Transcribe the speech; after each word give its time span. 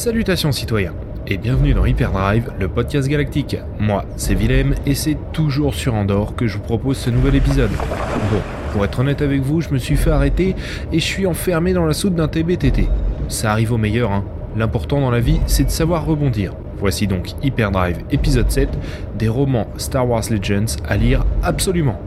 Salutations 0.00 0.50
citoyens 0.50 0.94
et 1.26 1.36
bienvenue 1.36 1.74
dans 1.74 1.84
Hyperdrive, 1.84 2.50
le 2.58 2.68
podcast 2.68 3.06
galactique. 3.06 3.58
Moi, 3.78 4.06
c'est 4.16 4.32
Willem 4.32 4.74
et 4.86 4.94
c'est 4.94 5.18
toujours 5.34 5.74
sur 5.74 5.92
Andorre 5.92 6.34
que 6.34 6.46
je 6.46 6.56
vous 6.56 6.62
propose 6.62 6.96
ce 6.96 7.10
nouvel 7.10 7.34
épisode. 7.34 7.70
Bon, 8.32 8.40
pour 8.72 8.82
être 8.82 9.00
honnête 9.00 9.20
avec 9.20 9.42
vous, 9.42 9.60
je 9.60 9.68
me 9.68 9.76
suis 9.76 9.96
fait 9.96 10.08
arrêter 10.08 10.56
et 10.90 10.98
je 10.98 11.04
suis 11.04 11.26
enfermé 11.26 11.74
dans 11.74 11.84
la 11.84 11.92
soute 11.92 12.14
d'un 12.14 12.28
TBTT. 12.28 12.88
Ça 13.28 13.52
arrive 13.52 13.72
au 13.72 13.76
meilleur, 13.76 14.10
hein. 14.10 14.24
L'important 14.56 15.02
dans 15.02 15.10
la 15.10 15.20
vie, 15.20 15.38
c'est 15.44 15.64
de 15.64 15.70
savoir 15.70 16.06
rebondir. 16.06 16.54
Voici 16.78 17.06
donc 17.06 17.32
Hyperdrive 17.42 17.98
épisode 18.10 18.50
7, 18.50 18.70
des 19.18 19.28
romans 19.28 19.68
Star 19.76 20.08
Wars 20.08 20.24
Legends 20.30 20.76
à 20.88 20.96
lire 20.96 21.26
absolument. 21.42 22.00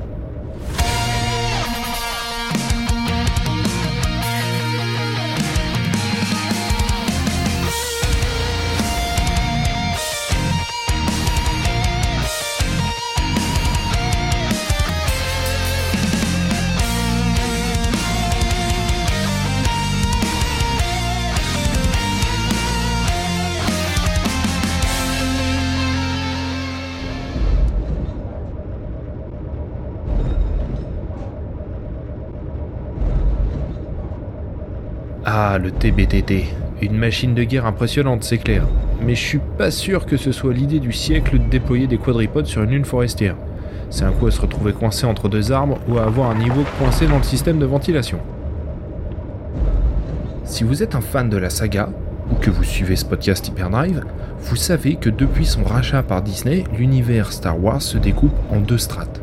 Le 35.60 35.72
TBTT. 35.72 36.46
Une 36.82 36.98
machine 36.98 37.36
de 37.36 37.44
guerre 37.44 37.68
impressionnante, 37.68 38.24
c'est 38.24 38.40
clair. 38.40 38.66
Mais 39.06 39.14
je 39.14 39.22
suis 39.22 39.42
pas 39.58 39.70
sûr 39.70 40.08
que 40.08 40.18
ce 40.18 40.32
soit 40.32 40.52
l'idée 40.52 40.80
du 40.80 40.92
siècle 40.92 41.38
de 41.38 41.44
déployer 41.44 41.86
des 41.86 41.98
quadripodes 41.98 42.48
sur 42.48 42.64
une 42.64 42.72
lune 42.72 42.86
forestière. 42.86 43.36
C'est 43.92 44.04
un 44.04 44.12
coup 44.12 44.26
à 44.26 44.32
se 44.32 44.42
retrouver 44.42 44.74
coincé 44.74 45.06
entre 45.06 45.30
deux 45.30 45.52
arbres 45.52 45.78
ou 45.88 46.00
à 46.00 46.06
avoir 46.06 46.32
un 46.32 46.36
niveau 46.36 46.64
coincé 46.80 47.06
dans 47.06 47.18
le 47.18 47.24
système 47.24 47.60
de 47.60 47.66
ventilation. 47.66 48.20
Si 50.44 50.64
vous 50.64 50.82
êtes 50.82 50.96
un 50.96 51.02
fan 51.02 51.30
de 51.30 51.38
la 51.38 51.52
saga, 51.52 51.90
ou 52.32 52.36
que 52.36 52.50
vous 52.50 52.64
suivez 52.64 52.96
ce 52.96 53.06
podcast 53.06 53.48
Hyperdrive, 53.48 54.04
vous 54.40 54.56
savez 54.56 54.96
que 54.96 55.12
depuis 55.12 55.46
son 55.46 55.64
rachat 55.64 56.02
par 56.02 56.24
Disney, 56.24 56.64
l'univers 56.76 57.32
Star 57.32 57.62
Wars 57.62 57.82
se 57.82 58.00
découpe 58.00 58.36
en 58.50 58.60
deux 58.60 58.80
strates 58.80 59.23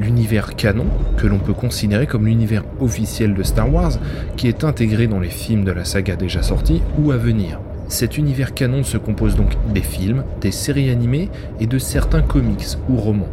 l'univers 0.00 0.56
canon, 0.56 0.86
que 1.16 1.26
l'on 1.26 1.38
peut 1.38 1.52
considérer 1.52 2.06
comme 2.06 2.26
l'univers 2.26 2.64
officiel 2.80 3.34
de 3.34 3.42
Star 3.42 3.72
Wars, 3.72 3.92
qui 4.36 4.48
est 4.48 4.64
intégré 4.64 5.06
dans 5.06 5.20
les 5.20 5.30
films 5.30 5.64
de 5.64 5.72
la 5.72 5.84
saga 5.84 6.16
déjà 6.16 6.42
sortis 6.42 6.82
ou 6.98 7.12
à 7.12 7.16
venir. 7.16 7.60
Cet 7.88 8.18
univers 8.18 8.54
canon 8.54 8.82
se 8.82 8.96
compose 8.96 9.36
donc 9.36 9.56
des 9.74 9.82
films, 9.82 10.24
des 10.40 10.52
séries 10.52 10.90
animées 10.90 11.28
et 11.58 11.66
de 11.66 11.78
certains 11.78 12.22
comics 12.22 12.78
ou 12.88 12.96
romans. 12.96 13.28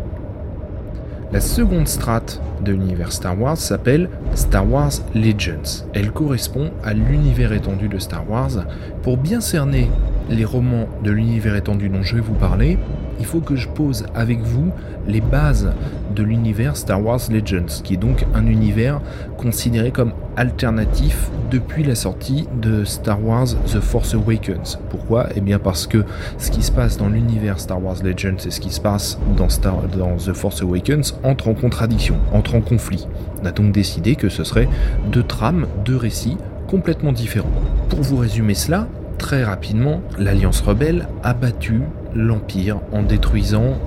La 1.31 1.41
seconde 1.41 1.87
strate 1.87 2.41
de 2.63 2.71
l'univers 2.71 3.11
Star 3.11 3.39
Wars 3.39 3.57
s'appelle 3.57 4.09
Star 4.33 4.69
Wars 4.69 4.93
Legends. 5.13 5.85
Elle 5.93 6.11
correspond 6.11 6.71
à 6.83 6.93
l'univers 6.93 7.51
étendu 7.51 7.89
de 7.89 7.99
Star 7.99 8.29
Wars. 8.29 8.65
Pour 9.03 9.17
bien 9.17 9.41
cerner 9.41 9.89
les 10.29 10.45
romans 10.45 10.87
de 11.03 11.11
l'univers 11.11 11.55
étendu 11.55 11.89
dont 11.89 12.03
je 12.03 12.15
vais 12.15 12.21
vous 12.21 12.33
parler, 12.33 12.77
il 13.19 13.25
faut 13.25 13.39
que 13.39 13.55
je 13.55 13.67
pose 13.67 14.05
avec 14.13 14.39
vous 14.39 14.71
les 15.07 15.21
bases 15.21 15.71
de 16.15 16.23
l'univers 16.23 16.77
Star 16.77 17.03
Wars 17.03 17.19
Legends, 17.31 17.81
qui 17.83 17.95
est 17.95 17.97
donc 17.97 18.25
un 18.33 18.45
univers 18.45 19.01
considéré 19.37 19.91
comme 19.91 20.11
alternatif 20.35 21.29
depuis 21.49 21.83
la 21.83 21.95
sortie 21.95 22.47
de 22.61 22.83
Star 22.83 23.23
Wars 23.23 23.47
The 23.65 23.79
Force 23.79 24.13
Awakens. 24.13 24.79
Pourquoi? 24.89 25.29
Eh 25.35 25.41
bien 25.41 25.59
parce 25.59 25.87
que 25.87 26.03
ce 26.37 26.51
qui 26.51 26.61
se 26.61 26.71
passe 26.71 26.97
dans 26.97 27.09
l'univers 27.09 27.59
Star 27.59 27.83
Wars 27.83 27.97
Legends 28.03 28.45
et 28.45 28.51
ce 28.51 28.59
qui 28.59 28.71
se 28.71 28.81
passe 28.81 29.17
dans, 29.35 29.49
Star, 29.49 29.81
dans 29.97 30.17
The 30.17 30.33
Force 30.33 30.61
Awakens 30.61 31.15
entre 31.23 31.47
en 31.47 31.53
contradiction, 31.53 32.17
entre 32.33 32.55
en 32.55 32.61
conflit. 32.61 33.07
On 33.41 33.45
a 33.45 33.51
donc 33.51 33.71
décidé 33.71 34.15
que 34.15 34.29
ce 34.29 34.43
serait 34.43 34.67
deux 35.11 35.23
trames, 35.23 35.67
deux 35.85 35.97
récits 35.97 36.37
complètement 36.67 37.13
différents. 37.13 37.47
Pour 37.89 38.01
vous 38.01 38.17
résumer 38.17 38.53
cela, 38.53 38.87
très 39.17 39.43
rapidement, 39.43 40.01
l'Alliance 40.17 40.61
rebelle 40.61 41.07
a 41.23 41.33
battu 41.33 41.81
l'Empire 42.15 42.79
en 42.91 43.03
détruisant 43.03 43.77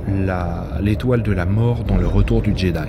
l'étoile 0.81 1.23
de 1.23 1.33
la 1.33 1.47
mort 1.47 1.85
dans 1.85 1.97
le 1.97 2.07
retour 2.07 2.43
du 2.43 2.57
Jedi. 2.57 2.89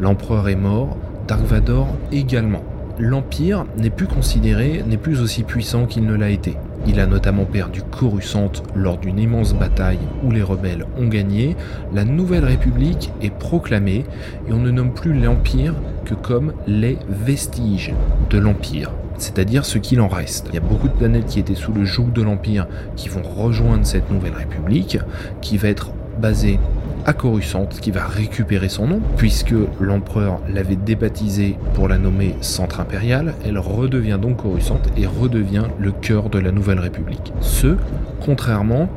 L'Empereur 0.00 0.48
est 0.48 0.56
mort, 0.56 0.96
Dark 1.26 1.42
Vador 1.42 1.88
également. 2.12 2.62
L'Empire 2.98 3.66
n'est 3.76 3.90
plus 3.90 4.06
considéré, 4.06 4.82
n'est 4.86 4.96
plus 4.96 5.20
aussi 5.20 5.42
puissant 5.42 5.86
qu'il 5.86 6.06
ne 6.06 6.14
l'a 6.14 6.30
été. 6.30 6.56
Il 6.86 7.00
a 7.00 7.06
notamment 7.06 7.44
perdu 7.44 7.82
Coruscant 7.82 8.52
lors 8.74 8.98
d'une 8.98 9.18
immense 9.18 9.54
bataille 9.54 9.98
où 10.22 10.30
les 10.30 10.42
rebelles 10.42 10.86
ont 10.98 11.08
gagné. 11.08 11.56
La 11.92 12.04
Nouvelle 12.04 12.44
République 12.44 13.12
est 13.20 13.34
proclamée 13.34 14.04
et 14.48 14.52
on 14.52 14.58
ne 14.58 14.70
nomme 14.70 14.92
plus 14.92 15.12
l'Empire 15.12 15.74
que 16.04 16.14
comme 16.14 16.52
les 16.66 16.98
vestiges 17.08 17.92
de 18.30 18.38
l'Empire 18.38 18.92
c'est-à-dire 19.18 19.64
ce 19.64 19.78
qu'il 19.78 20.00
en 20.00 20.08
reste. 20.08 20.46
Il 20.48 20.54
y 20.54 20.58
a 20.58 20.60
beaucoup 20.60 20.88
de 20.88 20.94
planètes 20.94 21.26
qui 21.26 21.40
étaient 21.40 21.54
sous 21.54 21.72
le 21.72 21.84
joug 21.84 22.10
de 22.12 22.22
l'Empire 22.22 22.66
qui 22.96 23.08
vont 23.08 23.22
rejoindre 23.22 23.86
cette 23.86 24.10
nouvelle 24.10 24.34
république, 24.34 24.98
qui 25.40 25.56
va 25.56 25.68
être 25.68 25.90
basée 26.20 26.58
à 27.04 27.12
Coruscant, 27.12 27.66
qui 27.66 27.92
va 27.92 28.04
récupérer 28.04 28.68
son 28.68 28.88
nom, 28.88 29.00
puisque 29.16 29.54
l'empereur 29.80 30.40
l'avait 30.52 30.76
débaptisée 30.76 31.56
pour 31.74 31.86
la 31.86 31.98
nommer 31.98 32.34
Centre 32.40 32.80
Impérial, 32.80 33.34
elle 33.44 33.58
redevient 33.58 34.18
donc 34.20 34.38
Coruscant 34.38 34.80
et 34.96 35.06
redevient 35.06 35.66
le 35.78 35.92
cœur 35.92 36.30
de 36.30 36.40
la 36.40 36.50
Nouvelle 36.50 36.80
République. 36.80 37.32
Ce, 37.40 37.76
contrairement 38.20 38.88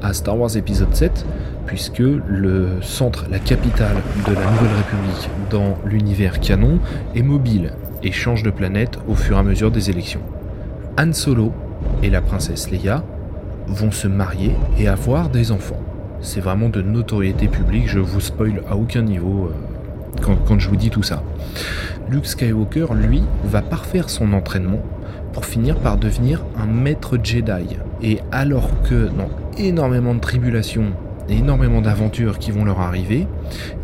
à 0.00 0.12
Star 0.12 0.38
Wars 0.38 0.56
épisode 0.56 0.94
7, 0.94 1.26
puisque 1.66 1.98
le 1.98 2.68
centre, 2.82 3.26
la 3.30 3.40
capitale 3.40 3.96
de 4.28 4.32
la 4.32 4.50
Nouvelle 4.50 4.76
République 4.76 5.28
dans 5.50 5.76
l'univers 5.84 6.38
canon 6.38 6.78
est 7.16 7.22
mobile 7.22 7.72
et 8.06 8.12
change 8.12 8.44
de 8.44 8.50
planète 8.50 8.98
au 9.08 9.16
fur 9.16 9.36
et 9.36 9.40
à 9.40 9.42
mesure 9.42 9.72
des 9.72 9.90
élections. 9.90 10.20
Han 10.96 11.12
Solo 11.12 11.52
et 12.04 12.08
la 12.08 12.22
princesse 12.22 12.70
Leia 12.70 13.02
vont 13.66 13.90
se 13.90 14.06
marier 14.06 14.52
et 14.78 14.86
avoir 14.86 15.28
des 15.28 15.50
enfants. 15.50 15.80
C'est 16.20 16.40
vraiment 16.40 16.68
de 16.68 16.82
notoriété 16.82 17.48
publique, 17.48 17.88
je 17.88 17.98
vous 17.98 18.20
spoil 18.20 18.62
à 18.70 18.76
aucun 18.76 19.02
niveau 19.02 19.50
euh, 19.50 20.34
quand, 20.46 20.58
je 20.60 20.68
vous 20.68 20.76
dis 20.76 20.90
tout 20.90 21.02
ça. 21.02 21.24
Luke 22.08 22.26
Skywalker, 22.26 22.86
lui, 22.94 23.24
va 23.44 23.60
parfaire 23.60 24.08
son 24.08 24.32
entraînement 24.32 24.80
pour 25.32 25.44
finir 25.44 25.76
par 25.76 25.96
devenir 25.96 26.44
un 26.56 26.66
maître 26.66 27.18
Jedi. 27.20 27.76
Et 28.02 28.20
alors 28.30 28.70
que 28.82 29.08
dans 29.08 29.30
énormément 29.58 30.14
de 30.14 30.20
tribulations 30.20 30.92
énormément 31.28 31.80
d'aventures 31.80 32.38
qui 32.38 32.50
vont 32.50 32.64
leur 32.64 32.80
arriver, 32.80 33.26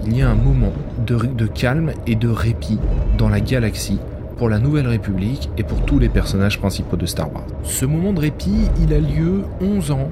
il 0.05 0.17
y 0.17 0.23
a 0.23 0.31
un 0.31 0.35
moment 0.35 0.73
de, 1.07 1.47
calme 1.47 1.93
et 2.07 2.15
de 2.15 2.29
répit 2.29 2.79
dans 3.19 3.29
la 3.29 3.41
galaxie 3.41 3.99
pour 4.43 4.49
la 4.49 4.59
Nouvelle 4.59 4.89
République 4.89 5.51
et 5.57 5.63
pour 5.63 5.85
tous 5.85 6.01
les 6.01 6.09
personnages 6.09 6.59
principaux 6.59 6.97
de 6.97 7.07
Star 7.07 7.33
Wars. 7.33 7.47
Ce 7.63 7.87
moment 7.87 8.13
de 8.13 8.19
répit, 8.19 8.69
il 8.83 8.93
a 8.93 8.99
lieu 8.99 9.45
11 9.61 9.93
ans 9.93 10.11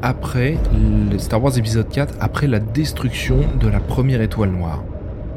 après 0.00 0.56
Star 1.18 1.44
Wars 1.44 1.58
épisode 1.58 1.86
4, 1.90 2.14
après 2.18 2.46
la 2.46 2.60
destruction 2.60 3.40
de 3.60 3.68
la 3.68 3.78
première 3.80 4.22
étoile 4.22 4.52
noire. 4.52 4.82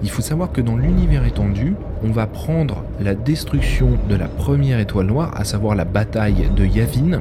Il 0.02 0.10
faut 0.10 0.22
savoir 0.22 0.54
que 0.54 0.62
dans 0.62 0.78
l'univers 0.78 1.26
étendu, 1.26 1.76
on 2.06 2.12
va 2.12 2.26
prendre 2.26 2.86
la 3.02 3.16
destruction 3.16 4.00
de 4.08 4.16
la 4.16 4.30
première 4.30 4.80
étoile 4.80 5.08
noire, 5.08 5.34
à 5.36 5.44
savoir 5.44 5.76
la 5.76 5.84
bataille 5.84 6.50
de 6.56 6.64
Yavin, 6.64 7.20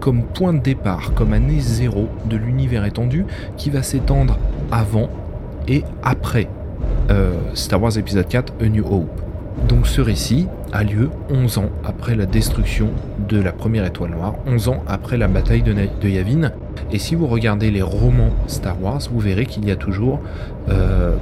comme 0.00 0.24
point 0.24 0.52
de 0.52 0.58
départ, 0.58 1.14
comme 1.14 1.32
année 1.32 1.60
zéro 1.60 2.08
de 2.28 2.36
l'univers 2.36 2.84
étendu 2.84 3.24
qui 3.56 3.70
va 3.70 3.84
s'étendre 3.84 4.36
avant 4.72 5.10
et 5.68 5.84
après 6.02 6.48
euh, 7.08 7.34
Star 7.54 7.80
Wars 7.80 7.96
épisode 7.96 8.26
4, 8.26 8.54
A 8.60 8.68
New 8.68 8.84
Hope. 8.84 9.29
Donc 9.68 9.86
ce 9.86 10.00
récit 10.00 10.48
a 10.72 10.82
lieu 10.82 11.10
11 11.30 11.58
ans 11.58 11.70
après 11.84 12.14
la 12.14 12.26
destruction 12.26 12.90
de 13.28 13.40
la 13.40 13.52
première 13.52 13.84
étoile 13.84 14.10
noire, 14.10 14.34
11 14.46 14.68
ans 14.68 14.82
après 14.86 15.16
la 15.16 15.28
bataille 15.28 15.62
de, 15.62 16.08
Yavin. 16.08 16.50
Et 16.92 16.98
si 16.98 17.14
vous 17.14 17.26
regardez 17.26 17.70
les 17.70 17.82
romans 17.82 18.30
Star 18.46 18.82
Wars, 18.82 19.00
vous 19.10 19.20
verrez 19.20 19.46
qu'il 19.46 19.64
y 19.64 19.70
a 19.70 19.76
toujours 19.76 20.20
euh, 20.68 21.16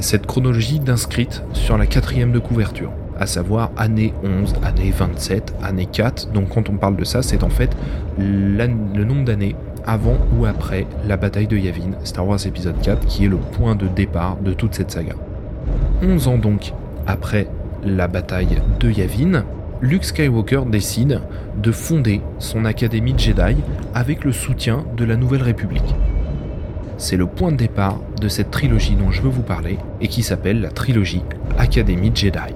cette 0.00 0.26
chronologie 0.26 0.80
d'inscrite 0.80 1.42
sur 1.52 1.78
la 1.78 1.86
quatrième 1.86 2.32
de 2.32 2.38
couverture, 2.38 2.90
à 3.18 3.26
savoir 3.26 3.70
année 3.76 4.12
11, 4.24 4.54
année 4.64 4.92
27, 4.96 5.54
année 5.62 5.86
4. 5.86 6.32
Donc 6.32 6.48
quand 6.48 6.68
on 6.68 6.76
parle 6.76 6.96
de 6.96 7.04
ça, 7.04 7.22
c'est 7.22 7.44
en 7.44 7.50
fait 7.50 7.76
le 8.18 9.04
nombre 9.04 9.24
d'années 9.24 9.54
avant 9.86 10.16
ou 10.38 10.46
après 10.46 10.86
la 11.06 11.16
bataille 11.16 11.46
de 11.46 11.56
Yavin, 11.56 11.92
Star 12.04 12.26
Wars 12.26 12.44
épisode 12.46 12.80
4, 12.80 13.06
qui 13.06 13.26
est 13.26 13.28
le 13.28 13.36
point 13.36 13.74
de 13.76 13.86
départ 13.86 14.36
de 14.38 14.52
toute 14.52 14.74
cette 14.74 14.90
saga. 14.90 15.14
11 16.02 16.28
ans 16.28 16.38
donc 16.38 16.72
après 17.06 17.48
la 17.84 18.08
bataille 18.08 18.60
de 18.80 18.90
Yavin, 18.90 19.44
Luke 19.80 20.04
Skywalker 20.04 20.62
décide 20.66 21.20
de 21.56 21.72
fonder 21.72 22.20
son 22.38 22.64
académie 22.64 23.14
Jedi 23.16 23.56
avec 23.94 24.24
le 24.24 24.32
soutien 24.32 24.84
de 24.96 25.04
la 25.04 25.16
Nouvelle 25.16 25.42
République. 25.42 25.94
C'est 26.96 27.16
le 27.16 27.26
point 27.26 27.52
de 27.52 27.56
départ 27.56 27.98
de 28.20 28.28
cette 28.28 28.50
trilogie 28.50 28.94
dont 28.94 29.10
je 29.10 29.20
veux 29.20 29.28
vous 29.28 29.42
parler 29.42 29.78
et 30.00 30.08
qui 30.08 30.22
s'appelle 30.22 30.60
la 30.60 30.70
trilogie 30.70 31.22
Académie 31.58 32.12
Jedi. 32.14 32.54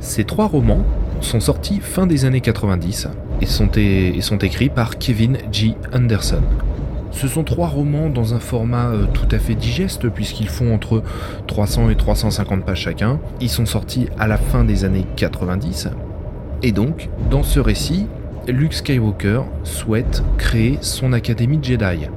Ces 0.00 0.24
trois 0.24 0.46
romans 0.46 0.84
sont 1.20 1.40
sortis 1.40 1.80
fin 1.80 2.06
des 2.06 2.24
années 2.24 2.40
90 2.40 3.08
et 3.40 3.46
sont, 3.46 3.70
et 3.76 4.20
sont 4.20 4.38
écrits 4.38 4.68
par 4.68 4.98
Kevin 4.98 5.38
G. 5.50 5.74
Anderson. 5.92 6.42
Ce 7.12 7.28
sont 7.28 7.44
trois 7.44 7.68
romans 7.68 8.08
dans 8.08 8.34
un 8.34 8.40
format 8.40 8.88
euh, 8.88 9.04
tout 9.04 9.28
à 9.30 9.38
fait 9.38 9.54
digeste 9.54 10.08
puisqu'ils 10.08 10.48
font 10.48 10.74
entre 10.74 11.02
300 11.46 11.90
et 11.90 11.94
350 11.94 12.64
pages 12.64 12.80
chacun. 12.80 13.20
Ils 13.40 13.50
sont 13.50 13.66
sortis 13.66 14.08
à 14.18 14.26
la 14.26 14.38
fin 14.38 14.64
des 14.64 14.84
années 14.84 15.06
90. 15.16 15.88
Et 16.62 16.72
donc, 16.72 17.08
dans 17.30 17.42
ce 17.42 17.60
récit, 17.60 18.06
Luke 18.48 18.72
Skywalker 18.72 19.42
souhaite 19.62 20.22
créer 20.38 20.78
son 20.80 21.12
académie 21.12 21.60
Jedi. 21.62 22.08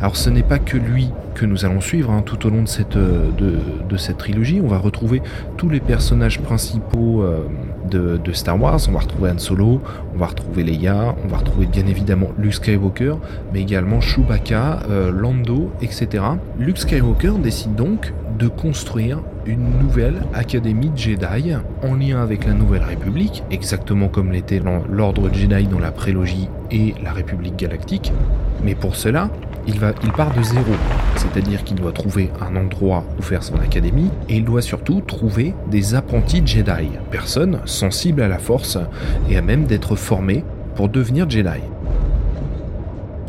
Alors 0.00 0.16
ce 0.16 0.30
n'est 0.30 0.42
pas 0.42 0.58
que 0.58 0.76
lui 0.76 1.10
que 1.34 1.46
nous 1.46 1.64
allons 1.64 1.80
suivre 1.80 2.10
hein, 2.10 2.22
tout 2.24 2.46
au 2.46 2.50
long 2.50 2.62
de 2.62 2.68
cette, 2.68 2.96
euh, 2.96 3.30
de, 3.38 3.96
cette 3.96 4.18
trilogie. 4.18 4.60
On 4.62 4.68
va 4.68 4.78
retrouver 4.78 5.22
tous 5.56 5.68
les 5.68 5.80
personnages 5.80 6.40
principaux 6.40 7.22
euh, 7.22 7.46
de, 7.90 8.32
Star 8.32 8.60
Wars. 8.60 8.80
On 8.88 8.92
va 8.92 9.00
retrouver 9.00 9.30
Han 9.30 9.38
Solo, 9.38 9.80
on 10.14 10.18
va 10.18 10.26
retrouver 10.26 10.62
Leia, 10.62 11.14
on 11.24 11.28
va 11.28 11.38
retrouver 11.38 11.66
bien 11.66 11.86
évidemment 11.86 12.28
Luke 12.38 12.54
Skywalker, 12.54 13.14
mais 13.52 13.60
également 13.60 14.00
Chewbacca, 14.00 14.80
euh, 14.88 15.12
Lando, 15.12 15.70
etc. 15.82 16.24
Luke 16.58 16.78
Skywalker 16.78 17.34
décide 17.42 17.74
donc 17.74 18.12
de 18.38 18.48
construire 18.48 19.20
une 19.46 19.78
nouvelle 19.78 20.22
académie 20.34 20.90
Jedi 20.96 21.54
en 21.82 21.94
lien 21.94 22.22
avec 22.22 22.46
la 22.46 22.54
Nouvelle 22.54 22.82
République, 22.82 23.42
exactement 23.50 24.08
comme 24.08 24.32
l'était 24.32 24.60
l'ordre 24.90 25.30
Jedi 25.32 25.66
dans 25.66 25.78
la 25.78 25.92
prélogie 25.92 26.48
et 26.70 26.94
la 27.02 27.12
République 27.12 27.56
galactique. 27.56 28.12
Mais 28.64 28.74
pour 28.74 28.96
cela, 28.96 29.30
il, 29.66 29.78
part 30.12 30.34
de 30.34 30.42
zéro, 30.42 30.72
c'est-à-dire 31.16 31.64
qu'il 31.64 31.76
doit 31.76 31.92
trouver 31.92 32.30
un 32.40 32.56
endroit 32.56 33.04
où 33.18 33.22
faire 33.22 33.42
son 33.42 33.56
académie, 33.56 34.10
et 34.28 34.36
il 34.36 34.44
doit 34.44 34.62
surtout 34.62 35.00
trouver 35.00 35.54
des 35.70 35.94
apprentis 35.94 36.42
Jedi, 36.44 36.88
personnes 37.10 37.60
sensibles 37.64 38.22
à 38.22 38.28
la 38.28 38.38
force 38.38 38.78
et 39.28 39.36
à 39.36 39.42
même 39.42 39.64
d'être 39.64 39.96
formées 39.96 40.44
pour 40.74 40.88
devenir 40.88 41.28
Jedi. 41.28 41.60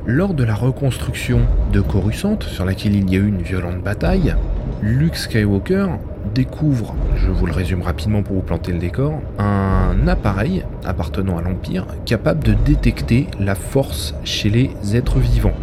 Lors 0.05 0.33
de 0.33 0.43
la 0.43 0.55
reconstruction 0.55 1.41
de 1.71 1.79
Coruscant, 1.79 2.39
sur 2.41 2.65
laquelle 2.65 2.95
il 2.95 3.09
y 3.09 3.15
a 3.15 3.19
eu 3.19 3.27
une 3.27 3.41
violente 3.41 3.81
bataille, 3.81 4.35
Luke 4.81 5.15
Skywalker 5.15 5.87
découvre, 6.35 6.95
je 7.15 7.31
vous 7.31 7.45
le 7.45 7.53
résume 7.53 7.81
rapidement 7.81 8.21
pour 8.21 8.35
vous 8.35 8.41
planter 8.41 8.73
le 8.73 8.79
décor, 8.79 9.21
un 9.39 10.07
appareil 10.07 10.65
appartenant 10.83 11.37
à 11.37 11.41
l'Empire 11.41 11.85
capable 12.05 12.43
de 12.43 12.53
détecter 12.53 13.27
la 13.39 13.55
force 13.55 14.13
chez 14.25 14.49
les 14.49 14.71
êtres 14.93 15.19
vivants. 15.19 15.55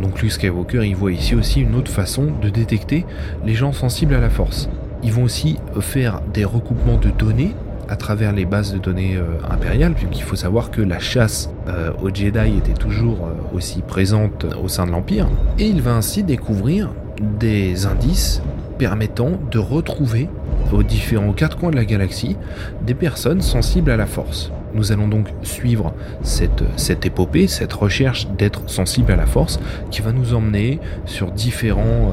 Donc 0.00 0.22
Luke 0.22 0.32
Skywalker, 0.32 0.84
il 0.84 0.96
voit 0.96 1.12
ici 1.12 1.34
aussi 1.34 1.60
une 1.60 1.74
autre 1.74 1.90
façon 1.90 2.28
de 2.40 2.48
détecter 2.48 3.04
les 3.44 3.54
gens 3.54 3.72
sensibles 3.72 4.14
à 4.14 4.20
la 4.20 4.30
force. 4.30 4.68
Ils 5.02 5.12
vont 5.12 5.24
aussi 5.24 5.58
faire 5.80 6.20
des 6.32 6.44
recoupements 6.44 6.98
de 6.98 7.10
données 7.10 7.54
à 7.88 7.96
travers 7.96 8.32
les 8.32 8.44
bases 8.44 8.72
de 8.72 8.78
données 8.78 9.16
euh, 9.16 9.24
impériales, 9.50 9.94
puisqu'il 9.94 10.22
faut 10.22 10.36
savoir 10.36 10.70
que 10.70 10.82
la 10.82 10.98
chasse 10.98 11.50
euh, 11.68 11.92
aux 12.02 12.14
Jedi 12.14 12.58
était 12.58 12.74
toujours 12.74 13.26
euh, 13.26 13.56
aussi 13.56 13.80
présente 13.82 14.46
au 14.62 14.68
sein 14.68 14.86
de 14.86 14.92
l'Empire, 14.92 15.26
et 15.58 15.66
il 15.66 15.80
va 15.80 15.94
ainsi 15.94 16.22
découvrir 16.22 16.90
des 17.38 17.86
indices 17.86 18.42
permettant 18.76 19.32
de 19.50 19.58
retrouver 19.58 20.28
aux 20.72 20.82
différents 20.82 21.32
quatre 21.32 21.56
coins 21.56 21.70
de 21.70 21.76
la 21.76 21.84
galaxie 21.84 22.36
des 22.82 22.94
personnes 22.94 23.40
sensibles 23.40 23.90
à 23.90 23.96
la 23.96 24.06
force. 24.06 24.52
Nous 24.74 24.92
allons 24.92 25.08
donc 25.08 25.28
suivre 25.42 25.94
cette, 26.22 27.06
épopée, 27.06 27.48
cette 27.48 27.72
recherche 27.72 28.28
d'être 28.36 28.68
sensible 28.68 29.12
à 29.12 29.16
la 29.16 29.26
force 29.26 29.58
qui 29.90 30.02
va 30.02 30.12
nous 30.12 30.34
emmener 30.34 30.80
sur, 31.06 31.32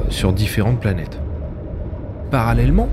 sur 0.10 0.34
différentes 0.34 0.80
planètes. 0.80 1.20
Parallèlement, 2.32 2.90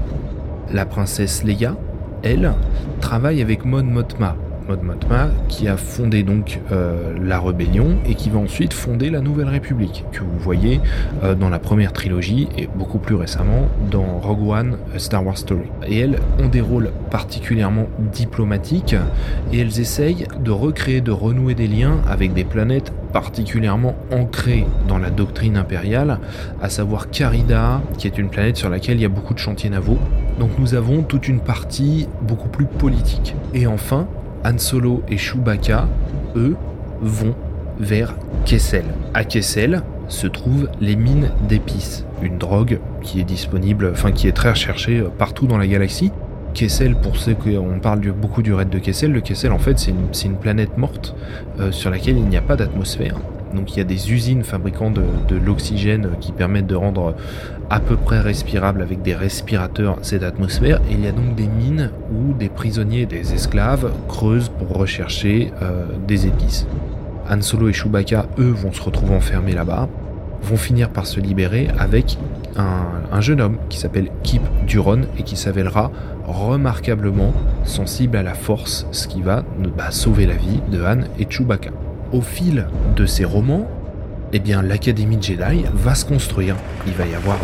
la 0.72 0.86
princesse 0.86 1.44
Leia, 1.44 1.76
elle, 2.22 2.52
travaille 3.00 3.42
avec 3.42 3.64
Mon 3.64 3.82
Mothma, 3.82 4.36
Maud 4.68 4.82
Motma, 4.82 5.28
qui 5.48 5.68
a 5.68 5.76
fondé 5.76 6.22
donc 6.22 6.60
euh, 6.70 7.14
la 7.20 7.40
rébellion 7.40 7.96
et 8.06 8.14
qui 8.14 8.30
va 8.30 8.38
ensuite 8.38 8.72
fonder 8.72 9.10
la 9.10 9.20
Nouvelle 9.20 9.48
République, 9.48 10.04
que 10.12 10.20
vous 10.20 10.38
voyez 10.38 10.80
euh, 11.22 11.34
dans 11.34 11.48
la 11.48 11.58
première 11.58 11.92
trilogie 11.92 12.48
et 12.56 12.68
beaucoup 12.74 12.98
plus 12.98 13.14
récemment 13.14 13.68
dans 13.90 14.18
Rogue 14.18 14.48
One 14.48 14.76
Star 14.96 15.24
Wars 15.24 15.38
Story. 15.38 15.68
Et 15.86 15.98
elles 15.98 16.18
ont 16.38 16.48
des 16.48 16.60
rôles 16.60 16.90
particulièrement 17.10 17.86
diplomatiques 18.12 18.96
et 19.52 19.60
elles 19.60 19.80
essayent 19.80 20.26
de 20.42 20.50
recréer, 20.50 21.00
de 21.00 21.12
renouer 21.12 21.54
des 21.54 21.66
liens 21.66 22.00
avec 22.08 22.32
des 22.32 22.44
planètes 22.44 22.92
particulièrement 23.12 23.94
ancrées 24.10 24.66
dans 24.88 24.98
la 24.98 25.10
doctrine 25.10 25.56
impériale, 25.56 26.18
à 26.62 26.68
savoir 26.68 27.10
Carida, 27.10 27.82
qui 27.98 28.06
est 28.06 28.18
une 28.18 28.30
planète 28.30 28.56
sur 28.56 28.70
laquelle 28.70 28.96
il 28.96 29.02
y 29.02 29.06
a 29.06 29.10
beaucoup 29.10 29.34
de 29.34 29.38
chantiers 29.38 29.70
navaux. 29.70 29.98
Donc 30.40 30.58
nous 30.58 30.74
avons 30.74 31.02
toute 31.02 31.28
une 31.28 31.40
partie 31.40 32.08
beaucoup 32.22 32.48
plus 32.48 32.64
politique. 32.64 33.34
Et 33.54 33.66
enfin, 33.66 34.06
Han 34.44 34.58
Solo 34.58 35.02
et 35.08 35.16
Chewbacca, 35.16 35.88
eux, 36.36 36.56
vont 37.00 37.34
vers 37.78 38.14
Kessel. 38.44 38.84
À 39.14 39.24
Kessel 39.24 39.82
se 40.08 40.26
trouvent 40.26 40.68
les 40.80 40.96
mines 40.96 41.30
d'épices, 41.48 42.04
une 42.22 42.38
drogue 42.38 42.80
qui 43.02 43.20
est 43.20 43.24
disponible, 43.24 43.90
enfin 43.92 44.12
qui 44.12 44.28
est 44.28 44.32
très 44.32 44.50
recherchée 44.50 45.00
euh, 45.00 45.08
partout 45.08 45.46
dans 45.46 45.58
la 45.58 45.66
galaxie. 45.66 46.10
Kessel, 46.54 46.96
pour 46.96 47.16
ceux 47.16 47.34
qu'on 47.34 47.80
parle 47.80 48.00
beaucoup 48.12 48.42
du 48.42 48.52
raid 48.52 48.68
de 48.68 48.78
Kessel, 48.78 49.10
le 49.12 49.20
Kessel 49.20 49.52
en 49.52 49.58
fait 49.58 49.78
c'est 49.78 50.26
une, 50.26 50.36
planète 50.36 50.76
morte 50.76 51.14
euh, 51.58 51.72
sur 51.72 51.90
laquelle 51.90 52.18
il 52.18 52.26
n'y 52.26 52.36
a 52.36 52.42
pas 52.42 52.56
d'atmosphère. 52.56 53.16
Donc 53.54 53.72
il 53.72 53.78
y 53.78 53.80
a 53.80 53.84
des 53.84 54.12
usines 54.12 54.44
fabriquant 54.44 54.90
de, 54.90 55.02
l'oxygène 55.44 56.10
qui 56.20 56.32
permettent 56.32 56.66
de 56.66 56.74
rendre 56.74 57.14
à 57.70 57.80
peu 57.80 57.96
près 57.96 58.20
respirable 58.20 58.82
avec 58.82 59.02
des 59.02 59.14
respirateurs 59.14 59.98
cette 60.02 60.22
atmosphère. 60.22 60.80
Et 60.90 60.94
il 60.94 61.04
y 61.04 61.06
a 61.06 61.12
donc 61.12 61.34
des 61.34 61.46
mines 61.46 61.90
où 62.12 62.32
des 62.34 62.48
prisonniers, 62.48 63.06
des 63.06 63.32
esclaves 63.34 63.92
creusent 64.08 64.50
pour 64.50 64.76
rechercher 64.76 65.52
euh, 65.62 65.86
des 66.06 66.26
épices. 66.26 66.66
Han 67.30 67.40
Solo 67.40 67.68
et 67.68 67.72
Chewbacca, 67.72 68.26
eux, 68.38 68.50
vont 68.50 68.72
se 68.72 68.82
retrouver 68.82 69.14
enfermés 69.14 69.52
là-bas, 69.52 69.88
vont 70.42 70.56
finir 70.56 70.90
par 70.90 71.06
se 71.06 71.20
libérer 71.20 71.68
avec 71.78 72.18
un, 72.56 73.20
jeune 73.20 73.40
homme 73.40 73.58
qui 73.68 73.78
s'appelle 73.78 74.08
Kip 74.22 74.42
Duron 74.66 75.02
et 75.18 75.22
qui 75.22 75.36
s'avèlera 75.36 75.90
remarquablement 76.26 77.32
sensible 77.64 78.16
à 78.16 78.22
la 78.22 78.34
force, 78.34 78.86
ce 78.90 79.06
qui 79.06 79.22
va 79.22 79.44
bah, 79.76 79.90
sauver 79.90 80.26
la 80.26 80.34
vie 80.34 80.60
de 80.70 80.82
Han 80.82 81.02
et 81.18 81.26
Chewbacca 81.28 81.70
au 82.12 82.20
fil 82.20 82.66
de 82.96 83.06
ces 83.06 83.24
romans, 83.24 83.66
eh 84.34 84.38
bien, 84.38 84.62
l'Académie 84.62 85.18
Jedi 85.20 85.64
va 85.74 85.94
se 85.94 86.06
construire. 86.06 86.56
Il 86.86 86.94
va 86.94 87.06
y 87.06 87.14
avoir 87.14 87.36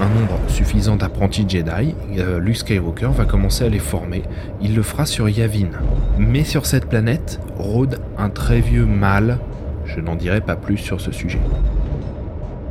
un 0.00 0.08
nombre 0.10 0.38
suffisant 0.48 0.96
d'apprentis 0.96 1.46
Jedi. 1.48 1.94
Euh, 2.18 2.38
Luke 2.38 2.56
Skywalker 2.56 3.08
va 3.14 3.24
commencer 3.24 3.64
à 3.64 3.70
les 3.70 3.78
former. 3.78 4.22
Il 4.60 4.74
le 4.74 4.82
fera 4.82 5.06
sur 5.06 5.28
Yavin. 5.28 5.70
Mais 6.18 6.44
sur 6.44 6.66
cette 6.66 6.86
planète 6.86 7.40
rôde 7.56 7.98
un 8.18 8.28
très 8.28 8.60
vieux 8.60 8.84
mâle. 8.84 9.38
Je 9.86 10.00
n'en 10.00 10.16
dirai 10.16 10.42
pas 10.42 10.56
plus 10.56 10.76
sur 10.76 11.00
ce 11.00 11.12
sujet. 11.12 11.40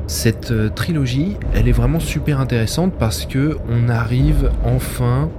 Cette 0.06 0.52
euh, 0.52 0.70
trilogie, 0.70 1.36
elle 1.56 1.68
est 1.68 1.74
vraiment 1.74 2.00
super 2.00 2.40
intéressante 2.40 2.94
parce 2.98 3.26
que 3.26 3.58
on 3.70 3.90
arrive 3.90 4.52
enfin 4.64 5.30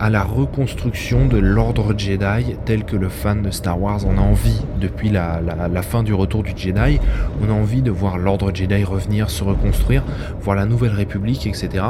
à 0.00 0.10
la 0.10 0.22
reconstruction 0.22 1.26
de 1.26 1.38
l'ordre 1.38 1.94
Jedi 1.96 2.56
tel 2.64 2.84
que 2.84 2.96
le 2.96 3.08
fan 3.08 3.42
de 3.42 3.50
Star 3.50 3.80
Wars 3.80 4.06
en 4.06 4.16
a 4.18 4.20
envie 4.20 4.60
depuis 4.80 5.10
la, 5.10 5.40
fin 5.82 6.02
du 6.02 6.14
retour 6.14 6.42
du 6.42 6.52
Jedi. 6.56 6.98
On 7.42 7.50
a 7.50 7.52
envie 7.52 7.82
de 7.82 7.90
voir 7.90 8.18
l'ordre 8.18 8.54
Jedi 8.54 8.84
revenir, 8.84 9.30
se 9.30 9.44
reconstruire, 9.44 10.04
voir 10.40 10.56
la 10.56 10.66
nouvelle 10.66 10.92
république, 10.92 11.46
etc. 11.46 11.84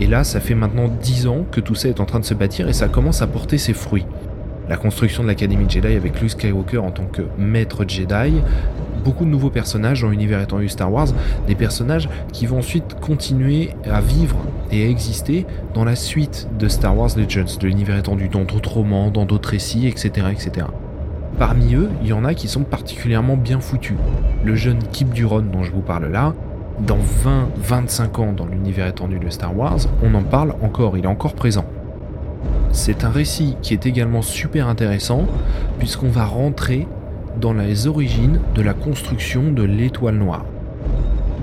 Et 0.00 0.06
là, 0.06 0.24
ça 0.24 0.40
fait 0.40 0.54
maintenant 0.54 0.88
10 0.88 1.26
ans 1.26 1.44
que 1.50 1.60
tout 1.60 1.74
ça 1.74 1.88
est 1.88 2.00
en 2.00 2.04
train 2.04 2.20
de 2.20 2.24
se 2.24 2.34
bâtir 2.34 2.68
et 2.68 2.72
ça 2.72 2.88
commence 2.88 3.22
à 3.22 3.26
porter 3.26 3.58
ses 3.58 3.74
fruits 3.74 4.06
la 4.72 4.78
construction 4.78 5.22
de 5.22 5.28
l'Académie 5.28 5.68
Jedi 5.68 5.94
avec 5.94 6.18
Luke 6.18 6.30
Skywalker 6.30 6.78
en 6.78 6.92
tant 6.92 7.04
que 7.04 7.20
maître 7.36 7.84
Jedi, 7.86 8.40
beaucoup 9.04 9.26
de 9.26 9.28
nouveaux 9.28 9.50
personnages 9.50 10.00
dans 10.00 10.08
l'univers 10.08 10.40
étendu 10.40 10.66
Star 10.70 10.90
Wars, 10.90 11.08
des 11.46 11.54
personnages 11.54 12.08
qui 12.32 12.46
vont 12.46 12.60
ensuite 12.60 12.98
continuer 12.98 13.74
à 13.84 14.00
vivre 14.00 14.38
et 14.70 14.86
à 14.86 14.88
exister 14.88 15.44
dans 15.74 15.84
la 15.84 15.94
suite 15.94 16.48
de 16.58 16.68
Star 16.68 16.96
Wars 16.96 17.10
Legends, 17.18 17.58
de 17.60 17.66
l'univers 17.66 17.98
étendu, 17.98 18.30
dans 18.30 18.44
d'autres 18.44 18.72
romans, 18.72 19.10
dans 19.10 19.26
d'autres 19.26 19.50
récits, 19.50 19.86
etc., 19.86 20.28
etc. 20.32 20.68
Parmi 21.38 21.74
eux, 21.74 21.90
il 22.00 22.08
y 22.08 22.14
en 22.14 22.24
a 22.24 22.32
qui 22.32 22.48
sont 22.48 22.62
particulièrement 22.62 23.36
bien 23.36 23.60
foutus. 23.60 23.98
Le 24.42 24.54
jeune 24.54 24.78
Kip 24.90 25.10
Duron 25.10 25.42
dont 25.52 25.64
je 25.64 25.72
vous 25.72 25.82
parle 25.82 26.10
là, 26.10 26.32
dans 26.80 26.96
20-25 26.96 28.20
ans 28.22 28.32
dans 28.32 28.46
l'univers 28.46 28.86
étendu 28.86 29.18
de 29.18 29.28
Star 29.28 29.54
Wars, 29.54 29.80
on 30.02 30.14
en 30.14 30.22
parle 30.22 30.54
encore, 30.62 30.96
il 30.96 31.04
est 31.04 31.08
encore 31.08 31.34
présent. 31.34 31.66
C'est 32.72 33.04
un 33.04 33.10
récit 33.10 33.56
qui 33.60 33.74
est 33.74 33.84
également 33.84 34.22
super 34.22 34.66
intéressant 34.66 35.26
puisqu'on 35.78 36.08
va 36.08 36.24
rentrer 36.24 36.88
dans 37.38 37.52
les 37.52 37.86
origines 37.86 38.40
de 38.54 38.62
la 38.62 38.72
construction 38.72 39.52
de 39.52 39.62
l'étoile 39.62 40.16
noire. 40.16 40.46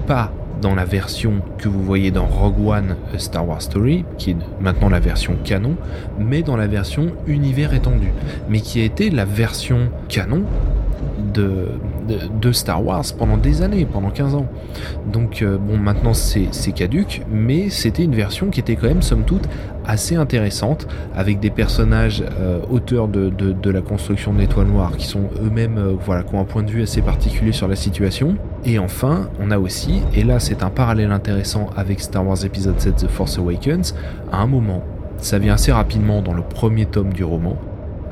Pas 0.08 0.34
dans 0.60 0.74
la 0.74 0.86
version 0.86 1.42
que 1.60 1.70
vous 1.70 1.84
voyez 1.84 2.10
dans 2.10 2.26
Rogue 2.26 2.68
One 2.68 2.96
Star 3.18 3.48
Wars 3.48 3.62
Story, 3.62 4.06
qui 4.18 4.32
est 4.32 4.38
maintenant 4.60 4.90
la 4.90 5.00
version 5.00 5.38
canon, 5.44 5.76
mais 6.20 6.42
dans 6.42 6.58
la 6.58 6.68
version 6.68 7.12
univers 7.28 7.74
étendu, 7.74 8.12
mais 8.50 8.60
qui 8.60 8.82
a 8.82 8.84
été 8.84 9.12
la 9.12 9.24
version 9.24 9.90
canon 10.10 10.44
de, 11.34 12.52
Star 12.52 12.84
Wars 12.84 13.06
pendant 13.18 13.38
des 13.38 13.62
années, 13.62 13.86
pendant 13.86 14.10
15 14.10 14.36
ans. 14.36 14.48
Donc 15.12 15.42
euh, 15.42 15.58
bon, 15.58 15.78
maintenant 15.78 16.14
c'est 16.14 16.72
caduque, 16.72 17.22
mais 17.30 17.70
c'était 17.70 18.04
une 18.04 18.16
version 18.16 18.50
qui 18.50 18.60
était 18.60 18.76
quand 18.76 18.88
même, 18.88 19.02
somme 19.02 19.24
toute, 19.24 19.48
assez 19.86 20.16
intéressante, 20.16 20.88
avec 21.16 21.40
des 21.40 21.50
personnages 21.50 22.24
euh, 22.40 22.60
auteurs 22.70 23.08
de, 23.08 23.30
de, 23.30 23.70
la 23.70 23.82
construction 23.82 24.34
de 24.34 24.40
l'étoile 24.40 24.68
noire, 24.68 24.98
qui 24.98 25.06
sont 25.06 25.30
eux-mêmes, 25.44 25.78
euh, 25.78 25.94
voilà, 26.00 26.24
qui 26.24 26.34
ont 26.36 26.40
un 26.40 26.46
point 26.46 26.64
de 26.64 26.72
vue 26.72 26.84
assez 26.84 27.02
particulier 27.02 27.52
sur 27.52 27.68
la 27.68 27.76
situation. 27.76 28.36
Et 28.66 28.80
enfin, 28.80 29.30
on 29.40 29.52
a 29.52 29.60
aussi, 29.60 30.02
et 30.16 30.24
là 30.24 30.40
c'est 30.40 30.64
un 30.64 30.70
parallèle 30.70 31.12
intéressant 31.12 31.70
avec 31.76 32.00
Star 32.00 32.26
Wars 32.26 32.44
épisode 32.44 32.80
7 32.80 32.96
The 32.96 33.08
Force 33.08 33.38
Awakens, 33.38 33.96
à 34.32 34.42
un 34.42 34.48
moment, 34.48 34.84
ça 35.18 35.38
vient 35.40 35.54
assez 35.54 35.72
rapidement 35.72 36.22
dans 36.22 36.34
le 36.34 36.42
premier 36.42 36.86
tome 36.86 37.14
du 37.14 37.24
roman, 37.24 37.58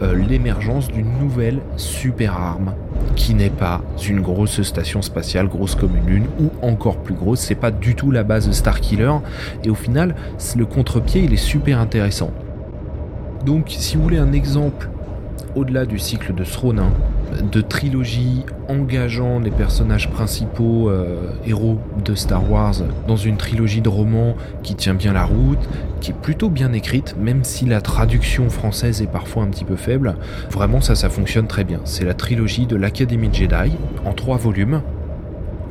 euh, 0.01 0.15
l'émergence 0.15 0.87
d'une 0.89 1.17
nouvelle 1.19 1.59
super 1.75 2.35
arme 2.35 2.73
qui 3.15 3.33
n'est 3.33 3.49
pas 3.49 3.81
une 4.07 4.21
grosse 4.21 4.61
station 4.61 5.01
spatiale 5.01 5.47
grosse 5.47 5.75
comme 5.75 5.95
une 5.95 6.05
lune 6.05 6.25
ou 6.39 6.51
encore 6.61 6.97
plus 6.97 7.15
grosse, 7.15 7.39
c'est 7.39 7.55
pas 7.55 7.71
du 7.71 7.95
tout 7.95 8.11
la 8.11 8.23
base 8.23 8.47
de 8.47 8.51
Starkiller 8.51 9.13
et 9.63 9.69
au 9.69 9.75
final 9.75 10.15
le 10.55 10.65
contre-pied 10.65 11.21
il 11.23 11.33
est 11.33 11.37
super 11.37 11.79
intéressant. 11.79 12.31
Donc 13.45 13.65
si 13.69 13.97
vous 13.97 14.03
voulez 14.03 14.17
un 14.17 14.33
exemple 14.33 14.89
au-delà 15.57 15.87
du 15.87 15.97
cycle 15.97 16.35
de 16.35 16.43
Sronin, 16.43 16.91
de 17.51 17.61
trilogie 17.61 18.45
engageant 18.69 19.39
les 19.39 19.49
personnages 19.49 20.09
principaux 20.09 20.89
euh, 20.89 21.31
héros 21.47 21.79
de 22.05 22.13
Star 22.13 22.49
Wars 22.49 22.75
dans 23.07 23.15
une 23.15 23.37
trilogie 23.37 23.81
de 23.81 23.89
romans 23.89 24.35
qui 24.61 24.75
tient 24.75 24.93
bien 24.93 25.13
la 25.13 25.23
route, 25.23 25.59
qui 25.99 26.11
est 26.11 26.13
plutôt 26.13 26.49
bien 26.49 26.73
écrite, 26.73 27.15
même 27.19 27.43
si 27.43 27.65
la 27.65 27.81
traduction 27.81 28.49
française 28.49 29.01
est 29.01 29.11
parfois 29.11 29.43
un 29.43 29.47
petit 29.47 29.65
peu 29.65 29.75
faible. 29.75 30.15
Vraiment, 30.51 30.79
ça, 30.79 30.93
ça 30.93 31.09
fonctionne 31.09 31.47
très 31.47 31.63
bien. 31.63 31.79
C'est 31.85 32.05
la 32.05 32.13
trilogie 32.13 32.67
de 32.67 32.75
l'Académie 32.75 33.33
Jedi 33.33 33.71
en 34.05 34.13
trois 34.13 34.37
volumes. 34.37 34.81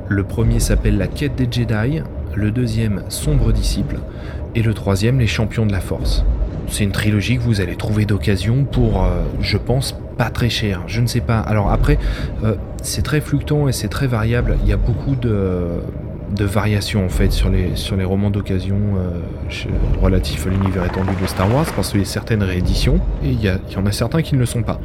Le 0.09 0.25
premier 0.25 0.59
s'appelle 0.59 0.99
La 0.99 1.07
quête 1.07 1.37
des 1.37 1.49
Jedi, 1.51 2.03
le 2.35 2.51
deuxième 2.51 3.03
Sombre 3.09 3.53
disciple 3.53 3.99
et 4.57 4.63
le 4.63 4.75
troisième 4.75 5.21
Les 5.21 5.27
champions 5.29 5.65
de 5.65 5.73
la 5.73 5.81
force. 5.81 6.25
C'est 6.69 6.85
une 6.85 6.93
trilogie 6.93 7.37
que 7.37 7.43
vous 7.43 7.61
allez 7.61 7.77
trouver 7.77 8.05
d'occasion 8.05 8.65
pour, 8.65 9.05
euh, 9.05 9.23
je 9.41 9.57
pense, 9.57 9.97
pas 10.19 10.31
très 10.31 10.49
cher. 10.49 10.83
Je 10.87 11.01
ne 11.01 11.07
sais 11.07 11.21
pas. 11.21 11.39
Alors 11.39 11.71
après, 11.71 11.99
euh, 12.45 12.55
c'est 12.83 13.03
très 13.03 13.21
fluctuant 13.21 13.69
et 13.69 13.73
c'est 13.73 13.89
très 13.89 14.07
variable. 14.07 14.57
Il 14.63 14.69
y 14.69 14.73
a 14.73 14.77
beaucoup 14.77 15.15
de, 15.15 15.81
de 16.35 16.45
variations 16.45 17.05
en 17.05 17.09
fait 17.09 17.31
sur 17.31 17.51
les, 17.51 17.77
sur 17.77 17.97
les 17.97 18.05
romans 18.05 18.31
d'occasion 18.31 18.79
euh, 18.99 19.21
relatifs 20.03 20.47
à 20.47 20.51
l'univers 20.51 20.85
étendu 20.85 21.11
de 21.21 21.27
Star 21.27 21.53
Wars 21.53 21.67
parce 21.75 21.91
qu'il 21.91 22.01
y 22.01 22.03
a 22.03 22.07
certaines 22.07 22.43
rééditions 22.43 23.01
et 23.23 23.31
il 23.31 23.43
y, 23.43 23.77
en 23.77 23.87
a 23.87 23.93
certains 23.93 24.23
qui 24.23 24.35
ne 24.35 24.41
le 24.41 24.47
sont 24.47 24.63
pas. 24.63 24.81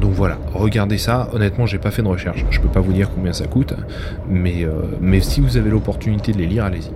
Donc 0.00 0.12
voilà, 0.12 0.38
regardez 0.52 0.98
ça. 0.98 1.28
Honnêtement, 1.32 1.64
j'ai 1.66 1.78
pas 1.78 1.92
fait 1.92 2.02
de 2.02 2.08
recherche. 2.08 2.44
Je 2.50 2.58
peux 2.58 2.68
pas 2.68 2.80
vous 2.80 2.92
dire 2.92 3.08
combien 3.14 3.32
ça 3.32 3.46
coûte, 3.46 3.74
mais, 4.28 4.66
mais 5.00 5.20
si 5.20 5.40
vous 5.40 5.56
avez 5.56 5.70
l'opportunité 5.70 6.32
de 6.32 6.38
les 6.38 6.46
lire, 6.46 6.64
allez-y. 6.64 6.90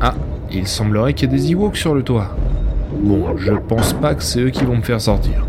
Ah, 0.00 0.14
il 0.54 0.66
semblerait 0.66 1.14
qu'il 1.14 1.30
y 1.30 1.34
ait 1.34 1.38
des 1.38 1.52
Ewoks 1.52 1.76
sur 1.76 1.94
le 1.94 2.02
toit. 2.02 2.36
Bon, 3.02 3.36
je 3.36 3.52
pense 3.52 3.92
pas 3.94 4.14
que 4.14 4.22
c'est 4.22 4.40
eux 4.40 4.50
qui 4.50 4.64
vont 4.64 4.76
me 4.76 4.82
faire 4.82 5.00
sortir. 5.00 5.46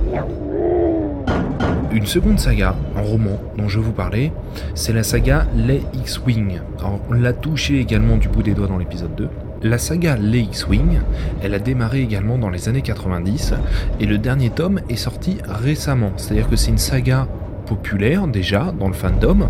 Une 1.92 2.06
seconde 2.06 2.40
saga, 2.40 2.76
en 2.98 3.04
roman, 3.04 3.40
dont 3.58 3.68
je 3.68 3.80
vous 3.80 3.92
parlais, 3.92 4.32
c'est 4.74 4.94
la 4.94 5.04
saga 5.04 5.46
Les 5.56 5.84
X-Wing. 5.94 6.60
On 7.10 7.14
l'a 7.14 7.34
touché 7.34 7.80
également 7.80 8.18
du 8.18 8.30
bout 8.30 8.42
des 8.42 8.54
doigts 8.54 8.68
dans 8.68 8.80
l'épisode 8.80 9.14
2. 9.16 9.30
La 9.62 9.78
saga 9.78 10.18
Les 10.18 10.40
X-Wing, 10.40 11.00
elle 11.44 11.54
a 11.54 11.60
démarré 11.60 12.02
également 12.02 12.38
dans 12.38 12.50
les 12.50 12.68
années 12.68 12.82
90 12.82 13.54
et 14.00 14.06
le 14.06 14.18
dernier 14.18 14.50
tome 14.50 14.80
est 14.90 14.96
sorti 14.96 15.38
récemment. 15.46 16.12
C'est-à-dire 16.18 16.50
que 16.50 16.56
c'est 16.56 16.72
une 16.72 16.78
saga 16.78 17.28
populaire 17.66 18.28
déjà 18.28 18.74
dans 18.78 18.88
le 18.88 18.94
fandom 18.94 19.48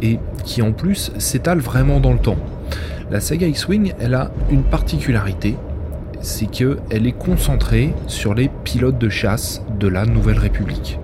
et 0.00 0.18
qui 0.44 0.62
en 0.62 0.72
plus 0.72 1.12
s'étale 1.18 1.58
vraiment 1.58 2.00
dans 2.00 2.12
le 2.12 2.18
temps. 2.18 2.38
La 3.10 3.18
saga 3.18 3.48
X-Wing, 3.48 3.92
elle 3.98 4.14
a 4.14 4.30
une 4.52 4.62
particularité, 4.62 5.56
c'est 6.20 6.46
qu'elle 6.46 7.08
est 7.08 7.18
concentrée 7.18 7.92
sur 8.06 8.34
les 8.34 8.48
pilotes 8.62 8.98
de 8.98 9.08
chasse 9.08 9.64
de 9.80 9.88
la 9.88 10.06
Nouvelle 10.06 10.38
République. 10.38 11.00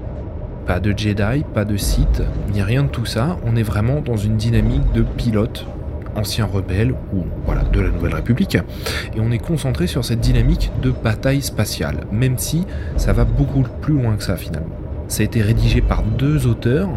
Pas 0.66 0.78
de 0.78 0.96
Jedi, 0.96 1.44
pas 1.52 1.64
de 1.64 1.76
Sith, 1.76 2.22
ni 2.52 2.62
rien 2.62 2.84
de 2.84 2.88
tout 2.88 3.06
ça, 3.06 3.38
on 3.44 3.56
est 3.56 3.64
vraiment 3.64 4.02
dans 4.02 4.16
une 4.16 4.36
dynamique 4.36 4.92
de 4.92 5.02
pilotes 5.02 5.66
anciens 6.14 6.46
rebelles 6.46 6.94
ou 7.12 7.25
voilà 7.44 7.64
de 7.64 7.80
la 7.80 7.90
Nouvelle 7.90 8.14
République 8.14 8.54
et 8.54 9.20
on 9.20 9.32
est 9.32 9.38
concentré 9.38 9.88
sur 9.88 10.04
cette 10.04 10.20
dynamique 10.20 10.70
de 10.82 10.90
bataille 10.90 11.42
spatiale 11.42 12.06
même 12.12 12.38
si 12.38 12.66
ça 12.96 13.12
va 13.12 13.25
beaucoup 13.25 13.64
plus 13.80 13.94
loin 13.94 14.16
que 14.16 14.22
ça 14.22 14.36
finalement. 14.36 14.76
Ça 15.08 15.22
a 15.22 15.25
été 15.25 15.42
rédigé 15.42 15.80
par 15.80 16.02
deux 16.02 16.46
auteurs, 16.46 16.88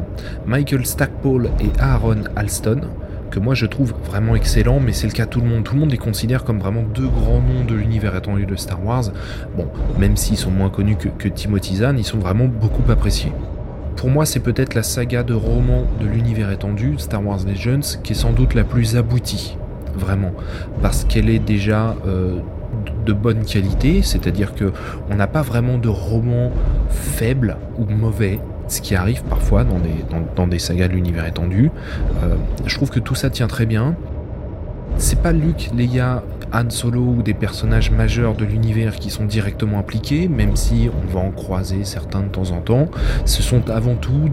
Michael 0.46 0.86
Stackpole 0.86 1.50
et 1.60 1.70
Aaron 1.80 2.24
Alston, 2.36 2.82
que 3.30 3.40
moi 3.40 3.54
je 3.54 3.66
trouve 3.66 3.94
vraiment 4.06 4.36
excellent, 4.36 4.80
mais 4.80 4.94
c'est 4.94 5.08
le 5.08 5.14
cas 5.14 5.26
de 5.26 5.30
tout 5.30 5.42
le 5.42 5.48
monde. 5.48 5.64
Tout 5.64 5.76
le 5.76 5.82
monde 5.82 5.92
les 5.92 5.98
considère 5.98 6.44
comme 6.44 6.60
vraiment 6.60 6.84
deux 6.84 7.08
grands 7.08 7.42
noms 7.42 7.64
de 7.68 7.76
l'univers 7.76 8.16
étendu 8.16 8.46
de 8.46 8.56
Star 8.56 8.84
Wars. 8.84 9.06
Bon, 9.56 9.68
même 9.98 10.18
s'ils 10.18 10.38
sont 10.38 10.52
moins 10.52 10.70
connus 10.70 10.98
que, 10.98 11.28
Timothy 11.28 11.78
Zahn, 11.78 11.98
ils 11.98 12.06
sont 12.06 12.20
vraiment 12.20 12.46
beaucoup 12.46 12.90
appréciés. 12.92 13.32
Pour 13.96 14.10
moi, 14.10 14.26
c'est 14.26 14.40
peut-être 14.40 14.76
la 14.76 14.84
saga 14.84 15.24
de 15.24 15.34
romans 15.34 15.86
de 16.00 16.08
l'univers 16.08 16.52
étendu, 16.52 16.96
Star 16.98 17.26
Wars 17.26 17.40
Legends, 17.46 18.00
qui 18.04 18.14
est 18.14 18.16
sans 18.16 18.32
doute 18.32 18.54
la 18.54 18.64
plus 18.64 18.96
aboutie, 18.96 19.58
vraiment, 19.96 20.32
parce 20.82 21.04
qu'elle 21.04 21.30
est 21.30 21.40
déjà 21.40 21.96
euh, 22.08 22.40
de 23.06 23.14
bonne 23.14 23.44
qualité, 23.44 24.02
c'est-à-dire 24.02 24.56
que 24.56 24.72
on 25.10 25.16
n'a 25.16 25.28
pas 25.28 25.42
vraiment 25.42 25.78
de 25.78 25.90
romans 25.90 26.52
faibles 26.90 27.58
ou 27.78 27.86
mauvais 27.86 28.40
ce 28.72 28.82
qui 28.82 28.96
arrive 28.96 29.24
parfois 29.24 29.64
dans 29.64 29.80
des, 29.80 30.06
dans, 30.36 30.48
des 30.48 30.60
sagas 30.60 30.88
de 30.88 30.94
l'univers 30.94 31.26
étendu. 31.26 31.72
Euh, 32.24 32.36
je 32.66 32.76
trouve 32.76 32.90
que 32.90 33.00
tout 33.00 33.16
ça 33.16 33.30
tient 33.30 33.48
très 33.48 33.66
bien. 33.66 33.96
C'est 35.02 35.22
pas 35.22 35.32
Luke, 35.32 35.70
Leia 35.74 36.24
Han 36.52 36.70
Solo 36.70 37.00
ou 37.00 37.24
des 37.24 37.34
personnages 37.34 37.90
majeurs 37.90 38.36
de 38.36 38.44
l'univers 38.44 38.98
qui 38.98 39.10
sont 39.10 39.24
directement 39.24 39.80
impliqués, 39.80 40.28
même 40.28 40.58
si 40.58 40.90
on 40.94 41.14
va 41.14 41.22
en 41.22 41.32
croiser 41.32 41.86
certains 41.86 42.20
de 42.20 42.28
temps 42.28 42.52
en 42.52 42.60
temps. 42.60 42.88
Ce 43.24 43.42
sont 43.42 43.70
avant 43.70 43.96
tout 43.96 44.30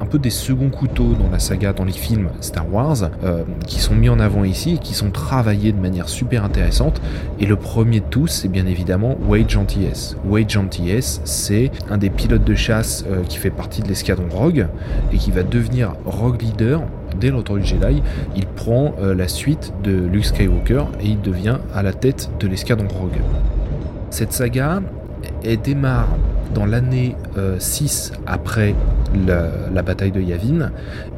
un 0.00 0.06
peu 0.06 0.18
des 0.18 0.30
seconds 0.30 0.70
couteaux 0.70 1.14
dans 1.14 1.30
la 1.30 1.38
saga, 1.38 1.72
dans 1.72 1.84
les 1.84 1.92
films 1.92 2.30
Star 2.40 2.70
Wars, 2.72 3.10
euh, 3.22 3.44
qui 3.68 3.78
sont 3.78 3.94
mis 3.94 4.08
en 4.08 4.18
avant 4.18 4.42
ici 4.42 4.74
et 4.74 4.78
qui 4.78 4.94
sont 4.94 5.10
travaillés 5.10 5.70
de 5.70 5.80
manière 5.80 6.08
super 6.08 6.44
intéressante. 6.44 7.00
Et 7.38 7.46
le 7.46 7.54
premier 7.54 8.00
de 8.00 8.06
tous, 8.06 8.26
c'est 8.26 8.48
bien 8.48 8.66
évidemment 8.66 9.16
Wade 9.28 9.48
Gentilles. 9.48 10.16
Wade 10.24 10.50
Gentilles, 10.50 11.20
c'est 11.22 11.70
un 11.88 11.96
des 11.96 12.10
pilotes 12.10 12.44
de 12.44 12.56
chasse 12.56 13.04
euh, 13.08 13.22
qui 13.22 13.38
fait 13.38 13.50
partie 13.50 13.82
de 13.82 13.88
l'escadron 13.88 14.28
Rogue 14.30 14.66
et 15.12 15.16
qui 15.16 15.30
va 15.30 15.44
devenir 15.44 15.94
Rogue 16.04 16.42
Leader 16.42 16.82
dès 17.18 17.30
l'autre 17.30 17.58
du 17.58 17.64
Jedi, 17.64 18.02
il 18.36 18.46
prend 18.46 18.94
euh, 19.00 19.14
la 19.14 19.28
suite 19.28 19.72
de 19.82 19.92
Luke 19.92 20.24
Skywalker 20.24 20.84
et 21.00 21.08
il 21.08 21.20
devient 21.20 21.58
à 21.74 21.82
la 21.82 21.92
tête 21.92 22.30
de 22.40 22.48
l'escadron 22.48 22.88
Rogue. 22.88 23.20
Cette 24.10 24.32
saga, 24.32 24.82
démarre 25.64 26.08
dans 26.54 26.66
l'année 26.66 27.16
6 27.58 28.12
euh, 28.12 28.16
après 28.26 28.74
la, 29.26 29.82
bataille 29.82 30.12
de 30.12 30.20
Yavin, 30.20 30.70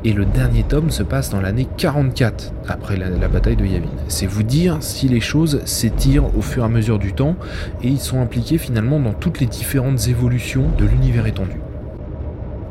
et 0.04 0.12
le 0.12 0.24
dernier 0.24 0.62
tome 0.62 0.90
se 0.90 1.02
passe 1.02 1.30
dans 1.30 1.40
l'année 1.40 1.66
44 1.76 2.52
après 2.68 2.96
la, 2.96 3.10
la 3.10 3.28
bataille 3.28 3.56
de 3.56 3.64
Yavin. 3.64 3.88
C'est 4.08 4.26
vous 4.26 4.42
dire 4.42 4.78
si 4.80 5.08
les 5.08 5.20
choses 5.20 5.60
s'étirent 5.64 6.36
au 6.36 6.40
fur 6.40 6.62
et 6.62 6.66
à 6.66 6.68
mesure 6.68 6.98
du 6.98 7.12
temps, 7.12 7.36
et 7.82 7.88
ils 7.88 8.00
sont 8.00 8.20
impliqués 8.20 8.58
finalement 8.58 9.00
dans 9.00 9.12
toutes 9.12 9.40
les 9.40 9.46
différentes 9.46 10.08
évolutions 10.08 10.66
de 10.78 10.84
l'univers 10.84 11.26
étendu. 11.26 11.60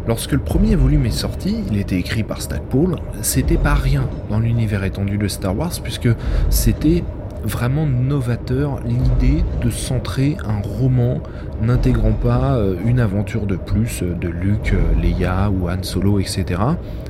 Lorsque 0.06 0.34
le 0.34 0.40
premier 0.40 0.76
volume 0.76 1.06
est 1.06 1.12
sorti, 1.12 1.64
il 1.72 1.78
était 1.78 1.96
écrit 1.96 2.24
par 2.24 2.42
Stackpole, 2.42 2.98
c'était 3.22 3.58
pas 3.58 3.74
rien 3.74 4.04
dans 4.30 4.40
l'univers 4.40 4.84
étendu 4.84 5.18
de 5.18 5.30
Star 5.30 5.58
Wars 5.58 5.72
puisque 5.82 6.10
c'était 6.50 7.04
vraiment 7.44 7.86
novateur 7.86 8.80
l'idée 8.86 9.44
de 9.62 9.70
centrer 9.70 10.38
un 10.46 10.62
roman 10.62 11.22
n'intégrant 11.62 12.14
pas 12.14 12.56
euh, 12.56 12.76
une 12.86 13.00
aventure 13.00 13.46
de 13.46 13.56
plus 13.56 14.02
euh, 14.02 14.14
de 14.14 14.30
Luke, 14.30 14.74
euh, 14.74 15.02
Leia 15.02 15.50
ou 15.50 15.70
Han 15.70 15.84
Solo, 15.84 16.20
etc. 16.20 16.62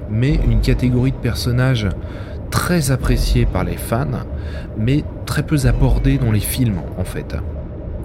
Mais 0.09 0.39
une 0.47 0.61
catégorie 0.61 1.11
de 1.11 1.17
personnages 1.17 1.87
très 2.49 2.91
appréciés 2.91 3.45
par 3.45 3.63
les 3.63 3.77
fans, 3.77 4.25
mais 4.77 5.03
très 5.25 5.43
peu 5.43 5.65
abordés 5.65 6.17
dans 6.17 6.31
les 6.31 6.39
films 6.39 6.81
en 6.97 7.03
fait. 7.03 7.35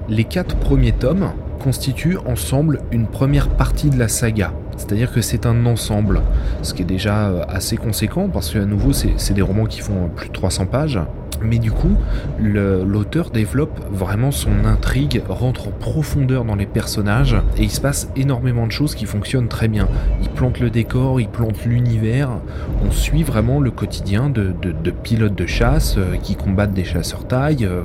Les 0.08 0.24
quatre 0.24 0.56
premiers 0.56 0.92
tomes 0.92 1.32
constituent 1.62 2.18
ensemble 2.26 2.80
une 2.92 3.06
première 3.06 3.48
partie 3.48 3.90
de 3.90 3.98
la 3.98 4.08
saga, 4.08 4.52
c'est-à-dire 4.78 5.12
que 5.12 5.20
c'est 5.20 5.44
un 5.44 5.66
ensemble, 5.66 6.22
ce 6.62 6.72
qui 6.72 6.82
est 6.82 6.86
déjà 6.86 7.28
euh, 7.28 7.42
assez 7.48 7.76
conséquent 7.76 8.28
parce 8.28 8.50
qu'à 8.50 8.64
nouveau 8.64 8.92
c'est 8.92 9.34
des 9.34 9.42
romans 9.42 9.66
qui 9.66 9.80
font 9.80 10.08
plus 10.14 10.28
de 10.28 10.32
300 10.32 10.66
pages. 10.66 10.98
Mais 11.42 11.58
du 11.58 11.70
coup, 11.70 11.96
l'auteur 12.40 13.30
développe 13.30 13.78
vraiment 13.90 14.30
son 14.30 14.64
intrigue, 14.64 15.22
rentre 15.28 15.68
en 15.68 15.70
profondeur 15.70 16.44
dans 16.44 16.56
les 16.56 16.66
personnages 16.66 17.36
et 17.56 17.62
il 17.62 17.70
se 17.70 17.80
passe 17.80 18.10
énormément 18.16 18.66
de 18.66 18.72
choses 18.72 18.94
qui 18.94 19.06
fonctionnent 19.06 19.48
très 19.48 19.68
bien. 19.68 19.88
Il 20.20 20.30
plante 20.30 20.58
le 20.58 20.70
décor, 20.70 21.20
il 21.20 21.28
plante 21.28 21.64
l'univers. 21.64 22.30
On 22.84 22.90
suit 22.90 23.22
vraiment 23.22 23.60
le 23.60 23.70
quotidien 23.70 24.30
de, 24.30 24.52
pilotes 25.02 25.34
de 25.34 25.46
chasse 25.46 25.96
euh, 25.96 26.16
qui 26.22 26.34
combattent 26.34 26.74
des 26.74 26.84
chasseurs 26.84 27.26
taille. 27.26 27.64
Euh, 27.64 27.82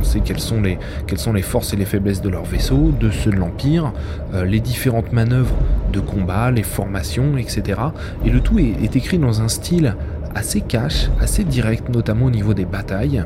on 0.00 0.04
sait 0.04 0.20
quelles 0.20 0.40
sont 0.40 0.60
les, 0.60 1.42
forces 1.42 1.72
et 1.72 1.76
les 1.76 1.84
faiblesses 1.84 2.20
de 2.20 2.28
leur 2.28 2.44
vaisseau, 2.44 2.92
de 2.98 3.10
ceux 3.10 3.30
de 3.30 3.36
l'Empire, 3.36 3.92
euh, 4.34 4.44
les 4.44 4.60
différentes 4.60 5.12
manœuvres 5.12 5.54
de 5.92 6.00
combat, 6.00 6.50
les 6.50 6.62
formations, 6.62 7.36
etc. 7.36 7.80
Et 8.24 8.30
le 8.30 8.40
tout 8.40 8.58
est, 8.58 8.96
écrit 8.96 9.18
dans 9.18 9.42
un 9.42 9.48
style 9.48 9.94
assez 10.34 10.60
cash, 10.60 11.08
assez 11.20 11.44
direct, 11.44 11.88
notamment 11.88 12.26
au 12.26 12.30
niveau 12.30 12.54
des 12.54 12.64
batailles. 12.64 13.24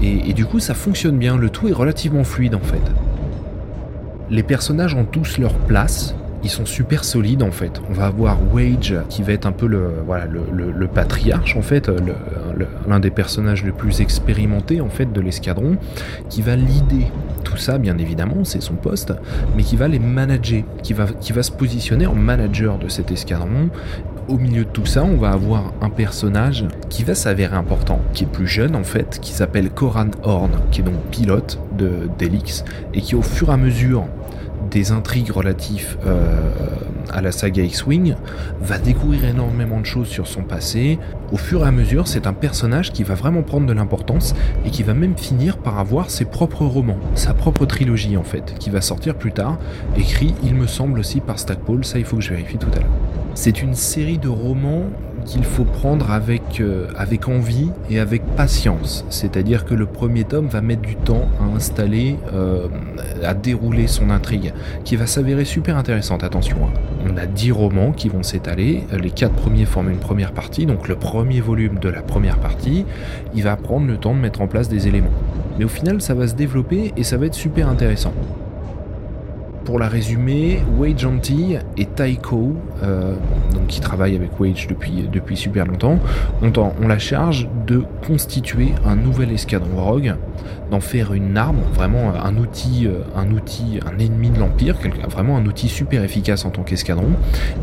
et 0.00 0.32
du 0.32 0.44
coup, 0.44 0.60
ça 0.60 0.74
fonctionne 0.74 1.18
bien. 1.18 1.36
Le 1.36 1.50
tout 1.50 1.68
est 1.68 1.72
relativement 1.72 2.24
fluide 2.24 2.54
en 2.54 2.60
fait. 2.60 2.82
Les 4.30 4.42
personnages 4.42 4.94
ont 4.94 5.04
tous 5.04 5.38
leur 5.38 5.54
place, 5.54 6.14
ils 6.44 6.50
sont 6.50 6.66
super 6.66 7.04
solides 7.04 7.42
en 7.42 7.50
fait. 7.50 7.80
On 7.88 7.92
va 7.92 8.06
avoir 8.06 8.38
Wage 8.52 8.94
qui 9.08 9.22
va 9.22 9.32
être 9.32 9.46
un 9.46 9.52
peu 9.52 9.66
le, 9.66 10.88
patriarche 10.92 11.56
en 11.56 11.62
fait, 11.62 11.90
l'un 12.88 13.00
des 13.00 13.10
personnages 13.10 13.64
les 13.64 13.72
plus 13.72 14.00
expérimentés 14.00 14.80
en 14.80 14.88
fait 14.88 15.12
de 15.12 15.20
l'escadron, 15.20 15.76
qui 16.28 16.42
va 16.42 16.56
l'idée 16.56 17.06
tout 17.52 17.58
ça 17.58 17.76
bien 17.76 17.98
évidemment, 17.98 18.44
c'est 18.44 18.62
son 18.62 18.74
poste, 18.74 19.12
mais 19.54 19.62
qui 19.62 19.76
va 19.76 19.86
les 19.86 19.98
manager, 19.98 20.62
qui 20.82 20.94
va, 20.94 21.04
qui 21.20 21.32
va 21.34 21.42
se 21.42 21.52
positionner 21.52 22.06
en 22.06 22.14
manager 22.14 22.78
de 22.78 22.88
cet 22.88 23.10
escadron. 23.10 23.68
Au 24.28 24.38
milieu 24.38 24.64
de 24.64 24.70
tout 24.70 24.86
ça, 24.86 25.04
on 25.04 25.16
va 25.16 25.32
avoir 25.32 25.74
un 25.82 25.90
personnage 25.90 26.64
qui 26.88 27.04
va 27.04 27.14
s'avérer 27.14 27.54
important, 27.54 28.00
qui 28.14 28.24
est 28.24 28.26
plus 28.26 28.46
jeune 28.46 28.74
en 28.74 28.84
fait, 28.84 29.18
qui 29.20 29.32
s'appelle 29.32 29.68
Coran 29.68 30.08
Horn, 30.22 30.52
qui 30.70 30.80
est 30.80 30.84
donc 30.84 30.94
pilote 31.10 31.58
de 31.76 32.08
d'Elix, 32.18 32.64
et 32.94 33.02
qui 33.02 33.14
au 33.16 33.22
fur 33.22 33.50
et 33.50 33.52
à 33.52 33.56
mesure 33.58 34.06
des 34.72 34.90
intrigues 34.90 35.30
relatives 35.30 35.98
euh, 36.06 36.40
à 37.12 37.20
la 37.20 37.30
saga 37.30 37.62
X-Wing, 37.62 38.14
va 38.60 38.78
découvrir 38.78 39.24
énormément 39.24 39.80
de 39.80 39.86
choses 39.86 40.08
sur 40.08 40.26
son 40.26 40.42
passé. 40.42 40.98
Au 41.30 41.36
fur 41.36 41.64
et 41.64 41.68
à 41.68 41.70
mesure, 41.70 42.08
c'est 42.08 42.26
un 42.26 42.32
personnage 42.32 42.92
qui 42.92 43.04
va 43.04 43.14
vraiment 43.14 43.42
prendre 43.42 43.66
de 43.66 43.72
l'importance 43.72 44.34
et 44.64 44.70
qui 44.70 44.82
va 44.82 44.94
même 44.94 45.16
finir 45.16 45.58
par 45.58 45.78
avoir 45.78 46.10
ses 46.10 46.24
propres 46.24 46.64
romans, 46.64 46.98
sa 47.14 47.34
propre 47.34 47.66
trilogie 47.66 48.16
en 48.16 48.24
fait, 48.24 48.54
qui 48.58 48.70
va 48.70 48.80
sortir 48.80 49.14
plus 49.14 49.32
tard, 49.32 49.58
écrit 49.96 50.34
il 50.42 50.54
me 50.54 50.66
semble 50.66 50.98
aussi 50.98 51.20
par 51.20 51.38
Stackpole, 51.38 51.84
ça 51.84 51.98
il 51.98 52.04
faut 52.04 52.16
que 52.16 52.22
je 52.22 52.30
vérifie 52.30 52.58
tout 52.58 52.70
à 52.74 52.80
l'heure. 52.80 52.90
C'est 53.34 53.62
une 53.62 53.74
série 53.74 54.18
de 54.18 54.28
romans 54.28 54.84
qu'il 55.24 55.44
faut 55.44 55.64
prendre 55.64 56.10
avec, 56.10 56.60
euh, 56.60 56.86
avec 56.96 57.28
envie 57.28 57.70
et 57.90 57.98
avec 57.98 58.22
patience. 58.36 59.04
C'est-à-dire 59.10 59.64
que 59.64 59.74
le 59.74 59.86
premier 59.86 60.24
tome 60.24 60.46
va 60.46 60.60
mettre 60.60 60.82
du 60.82 60.96
temps 60.96 61.28
à 61.40 61.44
installer, 61.54 62.16
euh, 62.32 62.68
à 63.24 63.34
dérouler 63.34 63.86
son 63.86 64.10
intrigue, 64.10 64.52
qui 64.84 64.96
va 64.96 65.06
s'avérer 65.06 65.44
super 65.44 65.76
intéressante, 65.76 66.24
attention. 66.24 66.56
Hein. 66.64 66.72
On 67.12 67.16
a 67.16 67.26
10 67.26 67.52
romans 67.52 67.92
qui 67.92 68.08
vont 68.08 68.22
s'étaler, 68.22 68.84
les 68.92 69.10
4 69.10 69.34
premiers 69.34 69.64
forment 69.64 69.90
une 69.90 69.98
première 69.98 70.32
partie, 70.32 70.66
donc 70.66 70.88
le 70.88 70.96
premier 70.96 71.40
volume 71.40 71.78
de 71.78 71.88
la 71.88 72.02
première 72.02 72.38
partie, 72.38 72.84
il 73.34 73.42
va 73.42 73.56
prendre 73.56 73.86
le 73.86 73.96
temps 73.96 74.14
de 74.14 74.20
mettre 74.20 74.40
en 74.40 74.46
place 74.46 74.68
des 74.68 74.88
éléments. 74.88 75.10
Mais 75.58 75.64
au 75.64 75.68
final, 75.68 76.00
ça 76.00 76.14
va 76.14 76.26
se 76.26 76.34
développer 76.34 76.92
et 76.96 77.02
ça 77.02 77.16
va 77.16 77.26
être 77.26 77.34
super 77.34 77.68
intéressant. 77.68 78.12
Pour 79.64 79.78
la 79.78 79.88
résumer, 79.88 80.60
Wade 80.76 80.98
Gentil 80.98 81.56
et 81.76 81.86
Taiko, 81.86 82.56
euh, 82.82 83.14
donc 83.54 83.68
qui 83.68 83.80
travaillent 83.80 84.16
avec 84.16 84.40
Wage 84.40 84.66
depuis, 84.66 85.08
depuis 85.10 85.36
super 85.36 85.66
longtemps, 85.66 86.00
ont, 86.42 86.52
ont, 86.58 86.88
la 86.88 86.98
charge 86.98 87.48
de 87.66 87.84
constituer 88.04 88.72
un 88.84 88.96
nouvel 88.96 89.30
escadron 89.30 89.80
rogue, 89.80 90.16
d'en 90.72 90.80
faire 90.80 91.12
une 91.12 91.36
arme, 91.36 91.60
vraiment 91.74 92.12
un 92.12 92.36
outil, 92.38 92.88
euh, 92.88 93.02
un 93.14 93.30
outil, 93.30 93.78
un 93.86 93.98
ennemi 94.00 94.30
de 94.30 94.40
l'Empire, 94.40 94.76
vraiment 95.08 95.36
un 95.36 95.46
outil 95.46 95.68
super 95.68 96.02
efficace 96.02 96.44
en 96.44 96.50
tant 96.50 96.64
qu'escadron, 96.64 97.10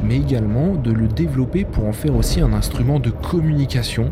mais 0.01 0.15
également 0.15 0.75
de 0.75 0.91
le 0.91 1.09
développer 1.09 1.65
pour 1.65 1.85
en 1.85 1.93
faire 1.93 2.15
aussi 2.15 2.39
un 2.39 2.53
instrument 2.53 2.99
de 2.99 3.09
communication 3.09 4.09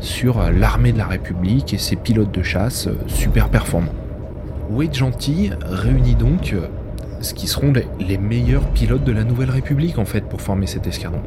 sur 0.00 0.38
l'armée 0.50 0.92
de 0.92 0.98
la 0.98 1.06
République 1.06 1.72
et 1.72 1.78
ses 1.78 1.96
pilotes 1.96 2.32
de 2.32 2.42
chasse 2.42 2.88
euh, 2.88 2.94
super 3.06 3.48
performants. 3.48 3.94
Wade 4.70 4.94
Gentil 4.94 5.50
réunit 5.62 6.14
donc 6.14 6.54
ce 7.22 7.34
qui 7.34 7.46
seront 7.46 7.72
les, 7.98 8.18
meilleurs 8.18 8.68
pilotes 8.68 9.04
de 9.04 9.12
la 9.12 9.24
Nouvelle 9.24 9.50
République 9.50 9.98
en 9.98 10.04
fait 10.04 10.22
pour 10.22 10.40
former 10.40 10.66
cet 10.66 10.86
escadron. 10.86 11.22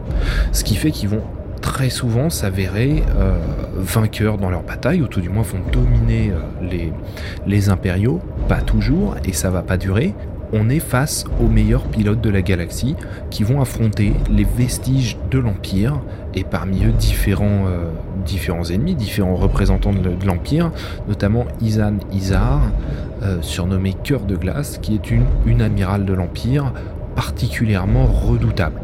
Ce 0.51 0.63
qui 0.63 0.75
fait 0.75 0.91
qu'ils 0.91 1.09
vont 1.09 1.23
très 1.61 1.89
souvent 1.89 2.29
s'avérer 2.29 3.03
euh, 3.17 3.39
vainqueurs 3.75 4.37
dans 4.37 4.49
leur 4.49 4.61
bataille, 4.61 5.01
ou 5.01 5.07
tout 5.07 5.21
du 5.21 5.29
moins 5.29 5.43
vont 5.43 5.61
dominer 5.71 6.31
euh, 6.31 6.39
les, 6.61 6.93
les 7.47 7.69
impériaux, 7.69 8.21
pas 8.47 8.61
toujours, 8.61 9.15
et 9.25 9.33
ça 9.33 9.49
va 9.49 9.63
pas 9.63 9.77
durer, 9.77 10.13
on 10.53 10.69
est 10.69 10.79
face 10.79 11.25
aux 11.41 11.47
meilleurs 11.47 11.83
pilotes 11.83 12.21
de 12.21 12.29
la 12.29 12.41
galaxie 12.41 12.95
qui 13.29 13.43
vont 13.43 13.61
affronter 13.61 14.13
les 14.29 14.43
vestiges 14.43 15.17
de 15.31 15.39
l'Empire 15.39 15.99
et 16.33 16.43
parmi 16.43 16.85
eux 16.85 16.91
différents, 16.91 17.65
euh, 17.67 18.73
ennemis, 18.73 18.95
différents 18.95 19.35
représentants 19.35 19.93
de, 19.93 20.25
l'Empire, 20.25 20.71
notamment 21.07 21.45
Izan 21.61 21.97
Izar, 22.11 22.61
euh, 23.23 23.37
surnommé 23.41 23.95
Cœur 24.03 24.21
de 24.21 24.35
Glace, 24.35 24.77
qui 24.81 24.95
est 24.95 25.11
une, 25.11 25.61
amirale 25.61 26.05
de 26.05 26.13
l'Empire 26.13 26.73
particulièrement 27.15 28.05
redoutable. 28.05 28.81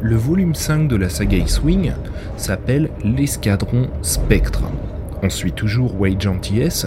Le 0.00 0.16
volume 0.16 0.54
5 0.54 0.88
de 0.88 0.96
la 0.96 1.08
saga 1.08 1.38
X-Wing 1.38 1.92
s'appelle 2.36 2.90
L'escadron 3.04 3.88
Spectre. 4.02 4.62
On 5.22 5.28
suit 5.28 5.52
toujours 5.52 6.00
Wade 6.00 6.20
Gentilles 6.20 6.86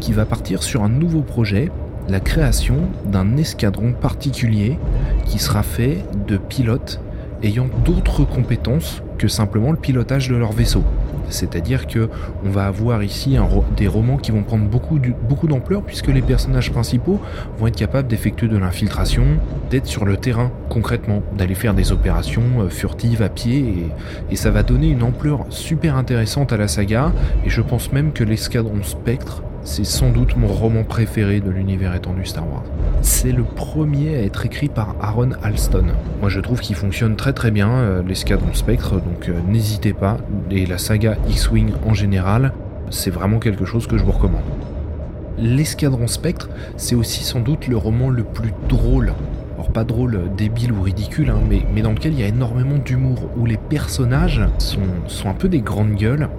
qui 0.00 0.12
va 0.12 0.26
partir 0.26 0.62
sur 0.62 0.82
un 0.82 0.90
nouveau 0.90 1.22
projet 1.22 1.70
la 2.10 2.20
création 2.20 2.76
d'un 3.06 3.36
escadron 3.36 3.92
particulier 3.92 4.78
qui 5.26 5.38
sera 5.38 5.62
fait 5.62 6.04
de 6.26 6.36
pilotes 6.36 7.00
ayant 7.42 7.68
d'autres 7.84 8.24
compétences 8.24 9.02
que 9.16 9.28
simplement 9.28 9.70
le 9.70 9.78
pilotage 9.78 10.28
de 10.28 10.36
leur 10.36 10.52
vaisseau. 10.52 10.82
C'est-à-dire 11.28 11.86
que 11.86 12.08
on 12.44 12.50
va 12.50 12.66
avoir 12.66 13.04
ici 13.04 13.36
des 13.76 13.86
romans 13.86 14.16
qui 14.16 14.32
vont 14.32 14.42
prendre 14.42 14.64
beaucoup, 14.64 14.98
d'ampleur 15.46 15.82
puisque 15.82 16.08
les 16.08 16.22
personnages 16.22 16.72
principaux 16.72 17.20
vont 17.58 17.68
être 17.68 17.76
capables 17.76 18.08
d'effectuer 18.08 18.48
de 18.48 18.58
l'infiltration, 18.58 19.24
d'être 19.70 19.86
sur 19.86 20.04
le 20.04 20.16
terrain 20.16 20.50
concrètement, 20.68 21.22
d'aller 21.38 21.54
faire 21.54 21.74
des 21.74 21.92
opérations 21.92 22.42
euh, 22.58 22.68
furtives 22.68 23.22
à 23.22 23.28
pied 23.28 23.92
et, 24.30 24.36
ça 24.36 24.50
va 24.50 24.62
donner 24.62 24.88
une 24.88 25.02
ampleur 25.02 25.44
super 25.50 25.96
intéressante 25.96 26.52
à 26.52 26.56
la 26.56 26.66
saga 26.66 27.12
et 27.44 27.50
je 27.50 27.60
pense 27.60 27.92
même 27.92 28.12
que 28.12 28.24
l'escadron 28.24 28.82
Spectre 28.82 29.42
c'est 29.64 29.84
sans 29.84 30.10
doute 30.10 30.36
mon 30.36 30.46
roman 30.46 30.84
préféré 30.84 31.40
de 31.40 31.50
l'univers 31.50 31.94
étendu 31.94 32.24
Star 32.24 32.48
Wars. 32.50 32.64
C'est 33.02 33.32
le 33.32 33.42
premier 33.42 34.16
à 34.16 34.22
être 34.22 34.46
écrit 34.46 34.68
par 34.68 34.96
Aaron 35.00 35.30
Alston. 35.42 35.86
Moi 36.20 36.28
je 36.28 36.40
trouve 36.40 36.60
qu'il 36.60 36.76
fonctionne 36.76 37.16
très 37.16 37.32
très 37.32 37.50
bien, 37.50 37.70
euh, 37.70 38.02
l'escadron 38.02 38.52
Spectre, 38.54 38.94
donc 38.94 39.28
euh, 39.28 39.34
n'hésitez 39.48 39.92
pas. 39.92 40.18
Et 40.50 40.66
la 40.66 40.78
saga 40.78 41.16
X-Wing 41.28 41.72
en 41.86 41.94
général, 41.94 42.52
c'est 42.90 43.10
vraiment 43.10 43.38
quelque 43.38 43.64
chose 43.64 43.86
que 43.86 43.98
je 43.98 44.04
vous 44.04 44.12
recommande. 44.12 44.42
L'escadron 45.38 46.06
Spectre, 46.06 46.48
c'est 46.76 46.94
aussi 46.94 47.24
sans 47.24 47.40
doute 47.40 47.68
le 47.68 47.76
roman 47.76 48.10
le 48.10 48.24
plus 48.24 48.52
drôle 48.68 49.14
alors 49.60 49.72
pas 49.72 49.84
drôle, 49.84 50.22
débile 50.38 50.72
ou 50.72 50.80
ridicule, 50.80 51.28
hein, 51.28 51.38
mais, 51.74 51.82
dans 51.82 51.92
lequel 51.92 52.14
il 52.14 52.20
y 52.20 52.22
a 52.22 52.28
énormément 52.28 52.78
d'humour, 52.78 53.28
où 53.36 53.44
les 53.44 53.58
personnages 53.58 54.40
sont, 54.56 55.28
un 55.28 55.34
peu 55.34 55.50
des 55.50 55.60
grandes 55.60 55.96
gueules, 55.96 56.30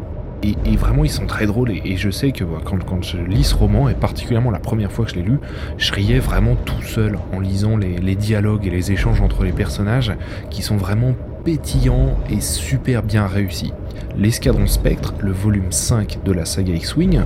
et, 0.44 0.76
vraiment, 0.76 1.04
ils 1.04 1.12
sont 1.12 1.26
très 1.26 1.46
drôles. 1.46 1.72
Et, 1.72 1.98
je 1.98 2.10
sais 2.10 2.32
que 2.32 2.44
quand, 2.44 2.84
quand, 2.84 3.04
je 3.04 3.18
lis 3.18 3.44
ce 3.44 3.56
roman, 3.56 3.90
et 3.90 3.94
particulièrement 3.94 4.52
la 4.52 4.60
première 4.60 4.92
fois 4.92 5.06
que 5.06 5.12
je 5.12 5.16
l'ai 5.16 5.22
lu, 5.22 5.40
je 5.78 5.92
riais 5.94 6.20
vraiment 6.20 6.56
tout 6.56 6.82
seul 6.82 7.18
en 7.34 7.40
lisant 7.40 7.78
les, 7.78 8.16
dialogues 8.16 8.68
et 8.68 8.70
les 8.70 8.92
échanges 8.92 9.22
entre 9.22 9.44
les 9.44 9.52
personnages 9.52 10.14
qui 10.50 10.62
sont 10.62 10.78
vraiment 10.78 11.16
pétillants 11.44 12.18
et 12.30 12.42
super 12.42 13.04
bien 13.04 13.28
réussis. 13.28 13.74
L'escadron 14.18 14.68
Spectre, 14.68 15.14
le 15.20 15.32
volume 15.32 15.72
5 15.72 16.20
de 16.24 16.32
la 16.32 16.46
saga 16.46 16.74
X-Wing, 16.74 17.22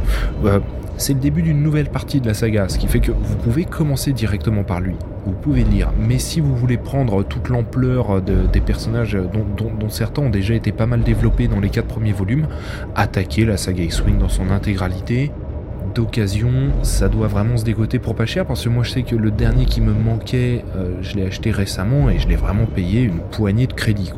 euh, 0.46 0.60
c'est 0.98 1.14
le 1.14 1.20
début 1.20 1.42
d'une 1.42 1.62
nouvelle 1.62 1.90
partie 1.90 2.22
de 2.22 2.28
la 2.28 2.34
saga, 2.34 2.70
ce 2.70 2.78
qui 2.78 2.88
fait 2.88 3.00
que 3.00 3.12
vous 3.12 3.36
pouvez 3.38 3.66
commencer 3.66 4.14
directement 4.14 4.64
par 4.64 4.80
lui. 4.80 4.96
Vous 5.26 5.34
pouvez 5.34 5.64
lire, 5.64 5.92
mais 6.00 6.20
si 6.20 6.40
vous 6.40 6.56
voulez 6.56 6.78
prendre 6.78 7.24
toute 7.24 7.50
l'ampleur 7.50 8.22
des 8.22 8.62
personnages 8.62 9.18
dont, 9.34 9.90
certains 9.90 10.22
ont 10.22 10.30
déjà 10.30 10.54
été 10.54 10.72
pas 10.72 10.86
mal 10.86 11.02
développés 11.02 11.48
dans 11.48 11.60
les 11.60 11.70
quatre 11.70 11.88
premiers 11.88 12.14
volumes, 12.14 12.48
attaquez 12.96 13.44
la 13.44 13.58
saga 13.58 13.84
X-Wing 13.84 14.20
dans 14.20 14.30
son 14.30 14.52
intégralité. 14.52 15.32
D'occasion, 15.96 16.52
ça 16.84 17.08
doit 17.08 17.28
vraiment 17.28 17.56
se 17.56 17.64
dégoter 17.64 18.00
pour 18.00 18.16
pas 18.16 18.26
cher 18.26 18.46
parce 18.46 18.66
que 18.66 18.68
moi 18.68 18.84
je 18.84 18.92
sais 18.92 19.04
que 19.04 19.16
le 19.16 19.32
dernier 19.32 19.64
qui 19.64 19.80
me 19.80 19.94
manquait, 19.94 20.66
euh, 20.76 20.98
je 21.02 21.16
l'ai 21.16 21.26
acheté 21.26 21.52
récemment 21.52 22.10
et 22.10 22.20
je 22.20 22.28
l'ai 22.28 22.36
vraiment 22.36 22.66
payé 22.66 23.02
une 23.04 23.20
poignée 23.20 23.66
de 23.66 23.72
crédit. 23.72 24.12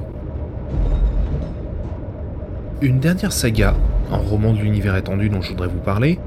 Une 2.82 3.00
dernière 3.00 3.32
saga, 3.32 3.76
un 4.12 4.18
roman 4.18 4.54
de 4.54 4.58
l'univers 4.58 4.96
étendu 4.96 5.30
dont 5.30 5.42
je 5.42 5.50
voudrais 5.50 5.68
vous 5.68 5.78
parler, 5.78 6.18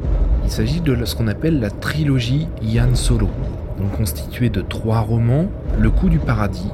il 0.44 0.52
s'agit 0.52 0.80
de 0.80 1.04
ce 1.04 1.16
qu'on 1.16 1.26
appelle 1.26 1.58
la 1.58 1.70
trilogie 1.70 2.46
Yann 2.62 2.94
Solo, 2.94 3.28
donc 3.76 3.90
constituée 3.96 4.50
de 4.50 4.60
trois 4.60 5.00
romans, 5.00 5.48
Le 5.80 5.90
coup 5.90 6.08
du 6.08 6.20
paradis, 6.20 6.70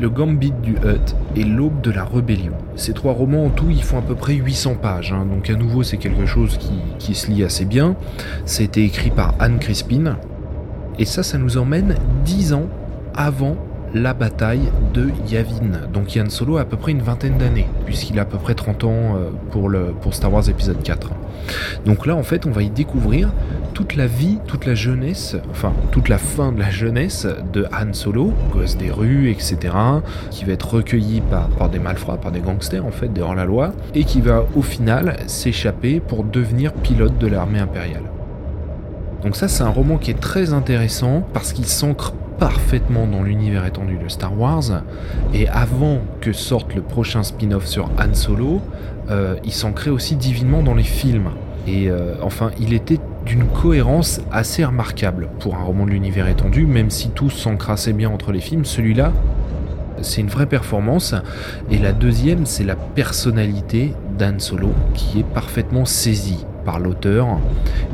Le 0.00 0.10
Gambit 0.10 0.52
du 0.62 0.72
Hut 0.72 1.14
et 1.36 1.44
L'aube 1.44 1.80
de 1.80 1.90
la 1.90 2.04
rébellion. 2.04 2.54
Ces 2.76 2.92
trois 2.92 3.12
romans 3.12 3.46
en 3.46 3.50
tout, 3.50 3.70
ils 3.70 3.82
font 3.82 3.98
à 3.98 4.02
peu 4.02 4.14
près 4.14 4.34
800 4.34 4.76
pages, 4.80 5.12
hein. 5.12 5.26
donc 5.26 5.50
à 5.50 5.54
nouveau 5.54 5.82
c'est 5.82 5.98
quelque 5.98 6.26
chose 6.26 6.58
qui, 6.98 7.14
se 7.14 7.30
lit 7.30 7.44
assez 7.44 7.64
bien. 7.64 7.96
Été 8.58 8.84
écrit 8.84 9.10
par 9.10 9.34
Anne 9.38 9.58
Crispin, 9.58 10.16
et 10.98 11.04
ça, 11.04 11.22
ça 11.22 11.38
nous 11.38 11.58
emmène 11.58 11.96
10 12.24 12.52
ans 12.52 12.68
avant 13.14 13.56
la 13.94 14.14
bataille 14.14 14.70
de 14.94 15.10
Yavin. 15.28 15.88
Donc 15.92 16.14
Yann 16.14 16.30
Solo 16.30 16.56
a 16.56 16.62
à 16.62 16.64
peu 16.64 16.76
près 16.76 16.92
une 16.92 17.02
vingtaine 17.02 17.38
d'années, 17.38 17.66
puisqu'il 17.84 18.18
a 18.18 18.22
à 18.22 18.24
peu 18.24 18.38
près 18.38 18.54
30 18.54 18.84
ans 18.84 18.90
euh, 18.90 19.30
pour, 19.50 19.68
le, 19.68 19.92
pour 20.00 20.14
Star 20.14 20.32
Wars 20.32 20.48
épisode 20.48 20.82
4. 20.82 21.10
Donc 21.84 22.06
là, 22.06 22.14
en 22.14 22.22
fait, 22.22 22.46
on 22.46 22.50
va 22.50 22.62
y 22.62 22.70
découvrir 22.70 23.30
toute 23.74 23.96
la 23.96 24.06
vie, 24.06 24.38
toute 24.46 24.66
la 24.66 24.74
jeunesse, 24.74 25.36
enfin 25.50 25.72
toute 25.90 26.08
la 26.08 26.18
fin 26.18 26.52
de 26.52 26.60
la 26.60 26.70
jeunesse 26.70 27.26
de 27.52 27.66
Han 27.72 27.92
Solo, 27.92 28.32
gosse 28.52 28.76
des 28.76 28.90
rues, 28.90 29.30
etc., 29.30 29.56
qui 30.30 30.44
va 30.44 30.52
être 30.52 30.74
recueilli 30.74 31.20
par, 31.20 31.48
par 31.48 31.68
des 31.68 31.78
malfrats, 31.78 32.18
par 32.18 32.32
des 32.32 32.40
gangsters, 32.40 32.84
en 32.84 32.90
fait, 32.90 33.12
des 33.12 33.20
hors-la-loi, 33.20 33.72
et 33.94 34.04
qui 34.04 34.20
va 34.20 34.44
au 34.54 34.62
final 34.62 35.16
s'échapper 35.26 36.00
pour 36.00 36.24
devenir 36.24 36.72
pilote 36.72 37.18
de 37.18 37.26
l'armée 37.26 37.58
impériale. 37.58 38.04
Donc 39.22 39.36
ça, 39.36 39.48
c'est 39.48 39.62
un 39.62 39.68
roman 39.68 39.98
qui 39.98 40.10
est 40.10 40.20
très 40.20 40.52
intéressant 40.52 41.22
parce 41.32 41.52
qu'il 41.52 41.66
s'ancre 41.66 42.12
parfaitement 42.42 43.06
dans 43.06 43.22
l'univers 43.22 43.64
étendu 43.66 43.96
de 43.96 44.08
Star 44.08 44.36
Wars. 44.36 44.82
Et 45.32 45.46
avant 45.46 46.00
que 46.20 46.32
sorte 46.32 46.74
le 46.74 46.82
prochain 46.82 47.22
spin-off 47.22 47.66
sur 47.66 47.84
Han 48.00 48.14
Solo, 48.14 48.60
euh, 49.10 49.36
il 49.44 49.52
s'ancrait 49.52 49.90
aussi 49.90 50.16
divinement 50.16 50.60
dans 50.64 50.74
les 50.74 50.82
films. 50.82 51.30
Et 51.68 51.88
euh, 51.88 52.16
enfin, 52.20 52.50
il 52.58 52.72
était 52.72 52.98
d'une 53.24 53.44
cohérence 53.46 54.20
assez 54.32 54.64
remarquable 54.64 55.28
pour 55.38 55.54
un 55.54 55.62
roman 55.62 55.86
de 55.86 55.92
l'univers 55.92 56.26
étendu, 56.26 56.66
même 56.66 56.90
si 56.90 57.10
tout 57.10 57.30
s'encrassait 57.30 57.92
bien 57.92 58.10
entre 58.10 58.32
les 58.32 58.40
films. 58.40 58.64
Celui-là, 58.64 59.12
c'est 60.00 60.20
une 60.20 60.26
vraie 60.26 60.46
performance. 60.46 61.14
Et 61.70 61.78
la 61.78 61.92
deuxième, 61.92 62.44
c'est 62.44 62.64
la 62.64 62.74
personnalité 62.74 63.94
d'Han 64.18 64.40
Solo 64.40 64.72
qui 64.94 65.20
est 65.20 65.26
parfaitement 65.32 65.84
saisie 65.84 66.44
par 66.64 66.78
l'auteur 66.78 67.38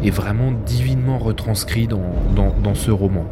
est 0.04 0.10
vraiment 0.10 0.52
divinement 0.66 1.18
retranscrit 1.18 1.88
dans, 1.88 2.74
ce 2.74 2.90
roman. 2.90 3.24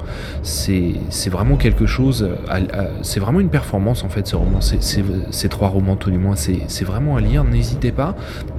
C'est 0.43 1.31
vraiment 1.31 1.57
quelque 1.57 1.87
chose, 1.87 2.29
c'est 3.03 3.21
vraiment 3.21 3.41
une 3.41 3.51
performance 3.51 4.05
en 4.05 4.09
fait 4.09 4.27
ce 4.27 4.37
roman, 4.37 4.61
ces 4.61 5.49
trois 5.49 5.69
romans 5.69 5.97
tout 5.97 6.11
du 6.11 6.19
moins, 6.19 6.37
c'est 6.37 6.85
vraiment 6.85 7.17
à 7.17 7.21
lire, 7.21 7.45
n'hésitez 7.45 7.93
pas, 7.93 8.15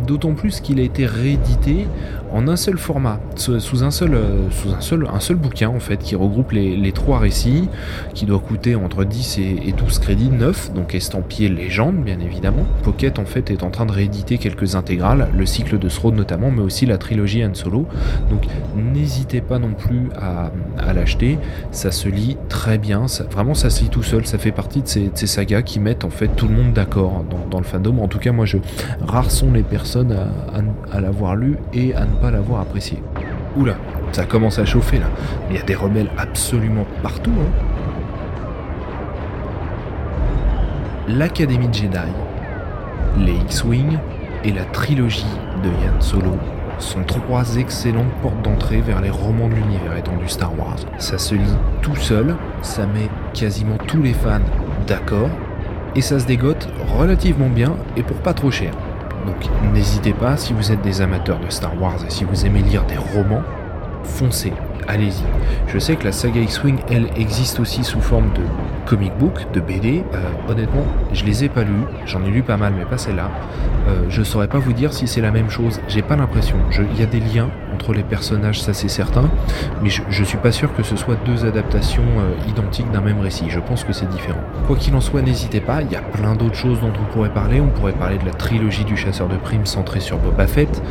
d'autant 0.06 0.34
plus 0.34 0.60
qu'il 0.60 0.80
a 0.80 0.84
été 0.84 1.06
réédité 1.06 1.88
en 2.32 2.48
un 2.48 2.56
seul 2.56 2.78
format, 2.78 3.20
sous 3.36 3.84
un 3.84 3.92
seul, 3.92 4.18
sous 4.52 4.74
un 4.74 4.82
seul, 4.82 5.08
un 5.14 5.20
seul 5.20 5.38
bouquin 5.38 5.70
en 5.70 5.80
fait, 5.80 5.98
qui 5.98 6.16
regroupe 6.16 6.52
les, 6.52 6.92
trois 6.92 7.20
récits, 7.20 7.70
qui 8.14 8.26
doit 8.26 8.40
coûter 8.40 8.76
entre 8.76 9.04
10 9.04 9.40
et, 9.40 9.72
12 9.72 10.00
crédits, 10.00 10.30
9, 10.30 10.74
donc 10.74 10.96
estampillé 10.96 11.50
légende 11.50 11.98
bien 11.98 12.20
évidemment. 12.20 12.66
Pocket 12.84 13.20
en 13.20 13.26
fait 13.26 13.52
est 13.52 13.64
en 13.64 13.70
train 13.70 13.86
de 13.86 13.92
rééditer 13.92 14.38
quelques 14.38 14.76
intégrales, 14.76 15.30
le 15.36 15.46
cycle 15.46 15.80
de 15.80 15.90
Throne 15.90 16.16
notamment, 16.16 16.52
mais 16.52 16.62
aussi 16.62 16.86
la 16.86 16.98
trilogie 16.98 17.44
Han 17.44 17.54
Solo. 17.54 17.88
Donc 18.30 18.46
n'hésitez 18.76 19.42
pas 19.42 19.60
non 19.60 19.74
plus 19.74 20.10
à, 20.16 20.52
l'acheter. 20.94 21.38
Ça 21.72 21.92
se 21.92 22.10
lit 22.10 22.38
très 22.50 22.78
bien. 22.78 23.06
Vraiment, 23.32 23.54
ça 23.54 23.70
se 23.70 23.84
lit 23.84 23.90
tout 23.90 24.04
seul. 24.04 24.26
Ça 24.26 24.38
fait 24.38 24.52
partie 24.52 24.82
de 24.82 24.88
ces, 24.88 25.28
sagas 25.28 25.62
qui 25.62 25.80
mettent 25.80 26.06
en 26.06 26.10
fait 26.10 26.30
tout 26.30 26.48
le 26.48 26.56
monde 26.56 26.74
d'accord 26.74 27.24
dans, 27.50 27.58
le 27.58 27.66
fandom. 27.66 28.00
En 28.00 28.08
tout 28.08 28.20
cas, 28.20 28.32
moi, 28.32 28.46
je 28.46 28.58
rares 29.06 29.32
sont 29.32 29.52
les 29.52 29.64
personnes 29.64 30.16
à, 30.92 31.02
l'avoir 31.02 31.36
lu 31.36 31.58
et 31.74 31.94
à 31.94 32.06
ne 32.06 32.16
pas 32.18 32.32
l'avoir 32.32 32.62
apprécié. 32.62 33.02
Oula, 33.56 33.76
ça 34.12 34.26
commence 34.26 34.60
à 34.60 34.66
chauffer 34.66 35.00
là. 35.00 35.08
Il 35.50 35.56
y 35.56 35.60
a 35.60 35.64
des 35.64 35.76
rebelles 35.76 36.10
absolument 36.18 36.86
partout. 37.02 37.32
Hein. 37.32 37.52
L'Académie 41.08 41.70
Jedi, 41.72 41.98
les 43.18 43.34
X-Wing 43.34 43.98
et 44.44 44.52
la 44.52 44.66
trilogie 44.66 45.26
de 45.64 45.70
Yann 45.70 46.02
Solo 46.02 46.38
sont 46.80 47.04
trois 47.04 47.56
excellentes 47.58 48.12
portes 48.22 48.42
d'entrée 48.44 48.82
vers 48.82 49.02
les 49.02 49.10
romans 49.10 49.48
de 49.48 49.56
l'univers 49.56 49.98
étendu 49.98 50.28
Star 50.28 50.58
Wars. 50.58 50.78
Ça 51.00 51.18
se 51.18 51.34
lit 51.34 51.58
tout 51.82 51.96
seul, 51.96 52.36
ça 52.62 52.86
met 52.86 53.10
quasiment 53.34 53.78
tous 53.88 54.02
les 54.02 54.14
fans 54.14 54.42
d'accord, 54.86 55.30
et 55.96 56.02
ça 56.02 56.20
se 56.20 56.26
dégote 56.26 56.68
relativement 56.98 57.50
bien 57.50 57.76
et 57.96 58.04
pour 58.04 58.18
pas 58.18 58.34
trop 58.34 58.52
cher. 58.52 58.72
Donc 59.28 59.36
n'hésitez 59.74 60.14
pas, 60.14 60.38
si 60.38 60.54
vous 60.54 60.72
êtes 60.72 60.82
des 60.82 61.02
amateurs 61.02 61.40
de 61.40 61.50
Star 61.50 61.80
Wars 61.80 61.98
et 62.06 62.10
si 62.10 62.24
vous 62.24 62.46
aimez 62.46 62.62
lire 62.62 62.86
des 62.86 62.98
romans, 62.98 63.44
foncez, 64.04 64.54
allez-y. 64.88 65.24
Je 65.68 65.78
sais 65.80 65.98
que 65.98 66.06
la 66.06 66.14
saga 66.14 66.40
X-Wing, 66.40 66.78
elle, 66.90 67.10
existe 67.18 67.60
aussi 67.60 67.84
sous 67.84 68.00
forme 68.00 68.32
de 68.34 68.42
comic 68.86 69.12
book, 69.18 69.46
de 69.54 69.60
BD. 69.60 70.04
Euh, 70.14 70.52
honnêtement, 70.52 70.86
je 71.12 71.26
les 71.26 71.44
ai 71.44 71.50
pas 71.50 71.64
lus, 71.64 71.84
j'en 72.06 72.24
ai 72.24 72.30
lu 72.30 72.42
pas 72.42 72.56
mal, 72.56 72.74
mais 72.78 72.86
pas 72.86 72.98
celle-là. 72.98 73.30
Euh, 73.90 74.06
je 74.08 74.24
saurais 74.24 74.48
pas 74.48 74.60
vous 74.60 74.72
dire 74.74 74.94
si 74.94 75.08
c'est 75.08 75.22
la 75.22 75.32
même 75.32 75.50
chose, 75.50 75.82
j'ai 75.90 76.02
pas 76.02 76.16
l'impression. 76.16 76.56
Il 76.72 77.00
y 77.00 77.04
a 77.04 77.06
des 77.06 77.20
liens 77.20 77.50
entre 77.78 77.94
les 77.94 78.02
personnages, 78.02 78.60
ça 78.60 78.74
c'est 78.74 78.88
certain, 78.88 79.30
mais 79.84 79.90
je, 79.90 80.24
suis 80.24 80.38
pas 80.38 80.52
sûr 80.52 80.74
que 80.76 80.82
ce 80.82 80.96
soit 80.96 81.16
deux 81.26 81.46
adaptations 81.46 82.02
euh, 82.18 82.50
identiques 82.50 82.90
d'un 82.92 83.02
même 83.02 83.20
récit. 83.20 83.46
Je 83.50 83.60
pense 83.60 83.84
que 83.84 83.94
c'est 83.94 84.10
différent. 84.10 84.40
Quoi 84.66 84.76
qu'il 84.76 84.96
en 84.96 85.02
soit, 85.02 85.22
n'hésitez 85.22 85.62
pas, 85.62 85.84
il 85.84 85.92
y 85.92 85.96
a 85.96 86.02
plein 86.02 86.34
d'autres 86.36 86.56
choses 86.56 86.82
dont 86.82 86.92
on 87.00 87.14
pourrait 87.14 87.34
parler. 87.34 87.62
On 87.62 87.68
pourrait 87.68 87.94
parler 87.94 88.18
de 88.18 88.26
la 88.26 88.34
trilogie 88.34 88.84
du 88.84 88.98
chasseur 88.98 89.28
de 89.28 89.38
primes 89.38 89.68
centrée 89.68 90.00
sur 90.00 90.18
Boba 90.18 90.48
Fett. 90.48 90.82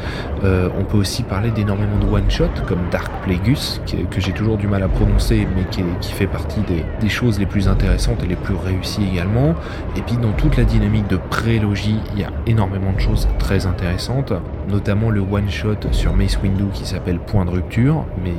on 0.43 0.85
peut 0.85 0.97
aussi 0.97 1.25
parler 1.25 1.51
d'énormément 1.51 1.99
de 1.99 2.07
one-shot 2.07 2.51
comme 2.69 2.79
Dark 2.91 3.11
Plagueis, 3.25 3.81
que, 4.11 4.21
j'ai 4.21 4.33
toujours 4.33 4.57
du 4.57 4.69
mal 4.69 4.83
à 4.83 4.89
prononcer, 4.89 5.47
mais 5.57 5.65
qui, 5.71 6.13
fait 6.13 6.27
partie 6.29 6.61
des, 7.01 7.09
choses 7.09 7.39
les 7.39 7.47
plus 7.47 7.69
intéressantes 7.69 8.23
et 8.23 8.27
les 8.27 8.37
plus 8.37 8.55
réussies 8.55 9.07
également. 9.13 9.55
Et 9.97 10.03
puis 10.03 10.17
dans 10.17 10.33
toute 10.33 10.57
la 10.57 10.65
dynamique 10.65 11.09
de 11.09 11.17
prélogie, 11.17 11.99
il 12.15 12.21
y 12.21 12.25
a 12.25 12.31
énormément 12.47 12.93
de 12.93 13.01
choses 13.01 13.29
très 13.39 13.67
intéressantes, 13.67 14.33
notamment 14.69 15.11
le 15.11 15.21
one-shot 15.21 15.93
sur 15.93 16.15
Mace 16.15 16.39
Windu 16.43 16.65
qui 16.77 16.87
s'appelle 16.87 17.19
Point 17.19 17.47
de 17.47 17.51
rupture, 17.51 18.05
mais 18.23 18.35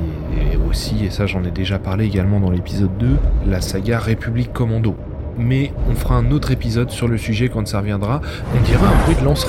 aussi, 0.68 1.04
et 1.04 1.10
ça 1.10 1.26
j'en 1.26 1.44
ai 1.44 1.50
déjà 1.50 1.78
parlé 1.78 2.06
également 2.06 2.40
dans 2.40 2.50
l'épisode 2.50 2.96
2, 2.98 3.16
la 3.46 3.60
saga 3.60 3.98
République 3.98 4.52
Commando. 4.52 4.96
Mais 5.36 5.72
on 5.90 5.94
fera 5.94 6.16
un 6.16 6.30
autre 6.30 6.50
épisode 6.50 6.90
sur 6.90 7.08
le 7.08 7.18
sujet 7.18 7.48
quand 7.48 7.66
ça 7.66 7.78
reviendra. 7.78 8.20
On 8.56 8.60
dira 8.62 8.86
un 8.88 9.04
bruit 9.04 9.16
de 9.16 9.24
lance 9.24 9.46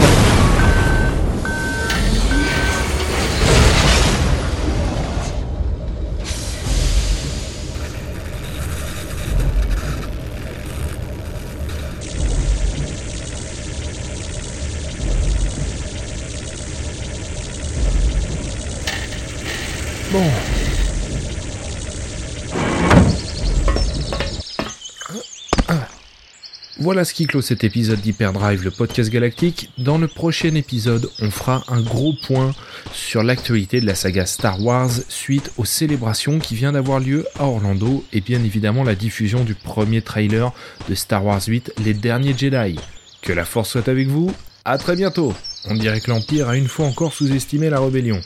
Voilà 26.90 27.06
ce 27.06 27.14
qui 27.14 27.28
clôt 27.28 27.44
cet 27.44 27.64
épisode 27.64 28.02
d'Hyperdrive, 28.02 28.64
le 28.64 28.72
podcast 28.72 29.12
galactique. 29.12 29.70
Dans 29.78 30.00
le 30.00 30.08
prochain 30.08 30.56
épisode, 30.56 31.08
on 31.20 31.30
fera 31.30 31.64
un 31.68 31.82
gros 31.82 32.16
point 32.26 32.56
sur 32.92 33.22
l'actualité 33.22 33.80
de 33.80 33.86
la 33.86 33.94
saga 33.94 34.26
Star 34.26 34.60
Wars 34.60 34.90
suite 35.08 35.52
aux 35.58 35.66
célébrations 35.66 36.40
qui 36.40 36.56
viennent 36.56 36.74
d'avoir 36.74 37.00
lieu 37.00 37.28
à 37.38 37.44
Orlando 37.44 38.04
et 38.12 38.22
bien 38.22 38.44
évidemment 38.44 38.84
la 38.84 38.96
diffusion 38.96 39.44
du 39.44 39.54
premier 39.54 40.02
trailer 40.02 40.52
de 40.90 40.96
Star 40.96 41.24
Wars 41.24 41.44
8, 41.46 41.74
Les 41.86 41.94
Derniers 41.94 42.36
Jedi. 42.36 42.80
Que 43.22 43.34
la 43.34 43.46
force 43.46 43.70
soit 43.70 43.88
avec 43.88 44.08
vous, 44.08 44.34
à 44.66 44.80
très 44.80 44.96
bientôt. 44.96 45.36
On 45.66 45.76
dirait 45.76 46.02
que 46.02 46.10
l'Empire 46.10 46.50
a 46.50 46.58
une 46.58 46.68
fois 46.68 46.88
encore 46.88 47.14
sous-estimé 47.14 47.70
la 47.70 47.80
rébellion. 47.80 48.20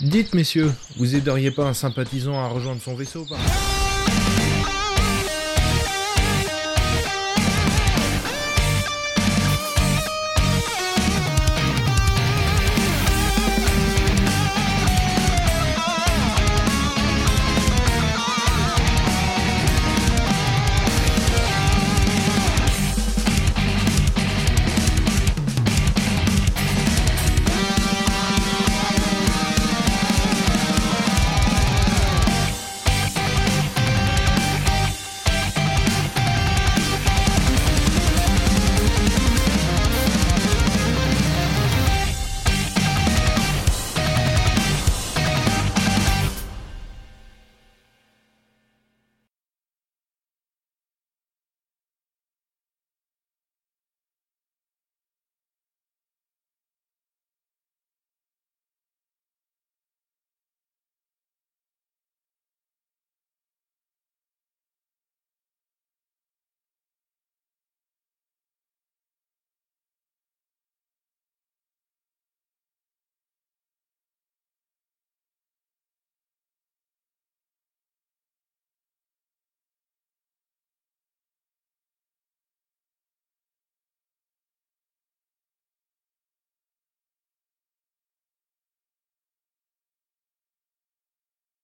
Dites, 0.00 0.34
messieurs, 0.34 0.72
vous 0.96 1.14
aideriez 1.14 1.50
pas 1.50 1.64
un 1.64 1.74
sympathisant 1.74 2.42
à 2.42 2.48
rejoindre 2.48 2.80
son 2.80 2.94
vaisseau 2.94 3.26
par 3.28 3.38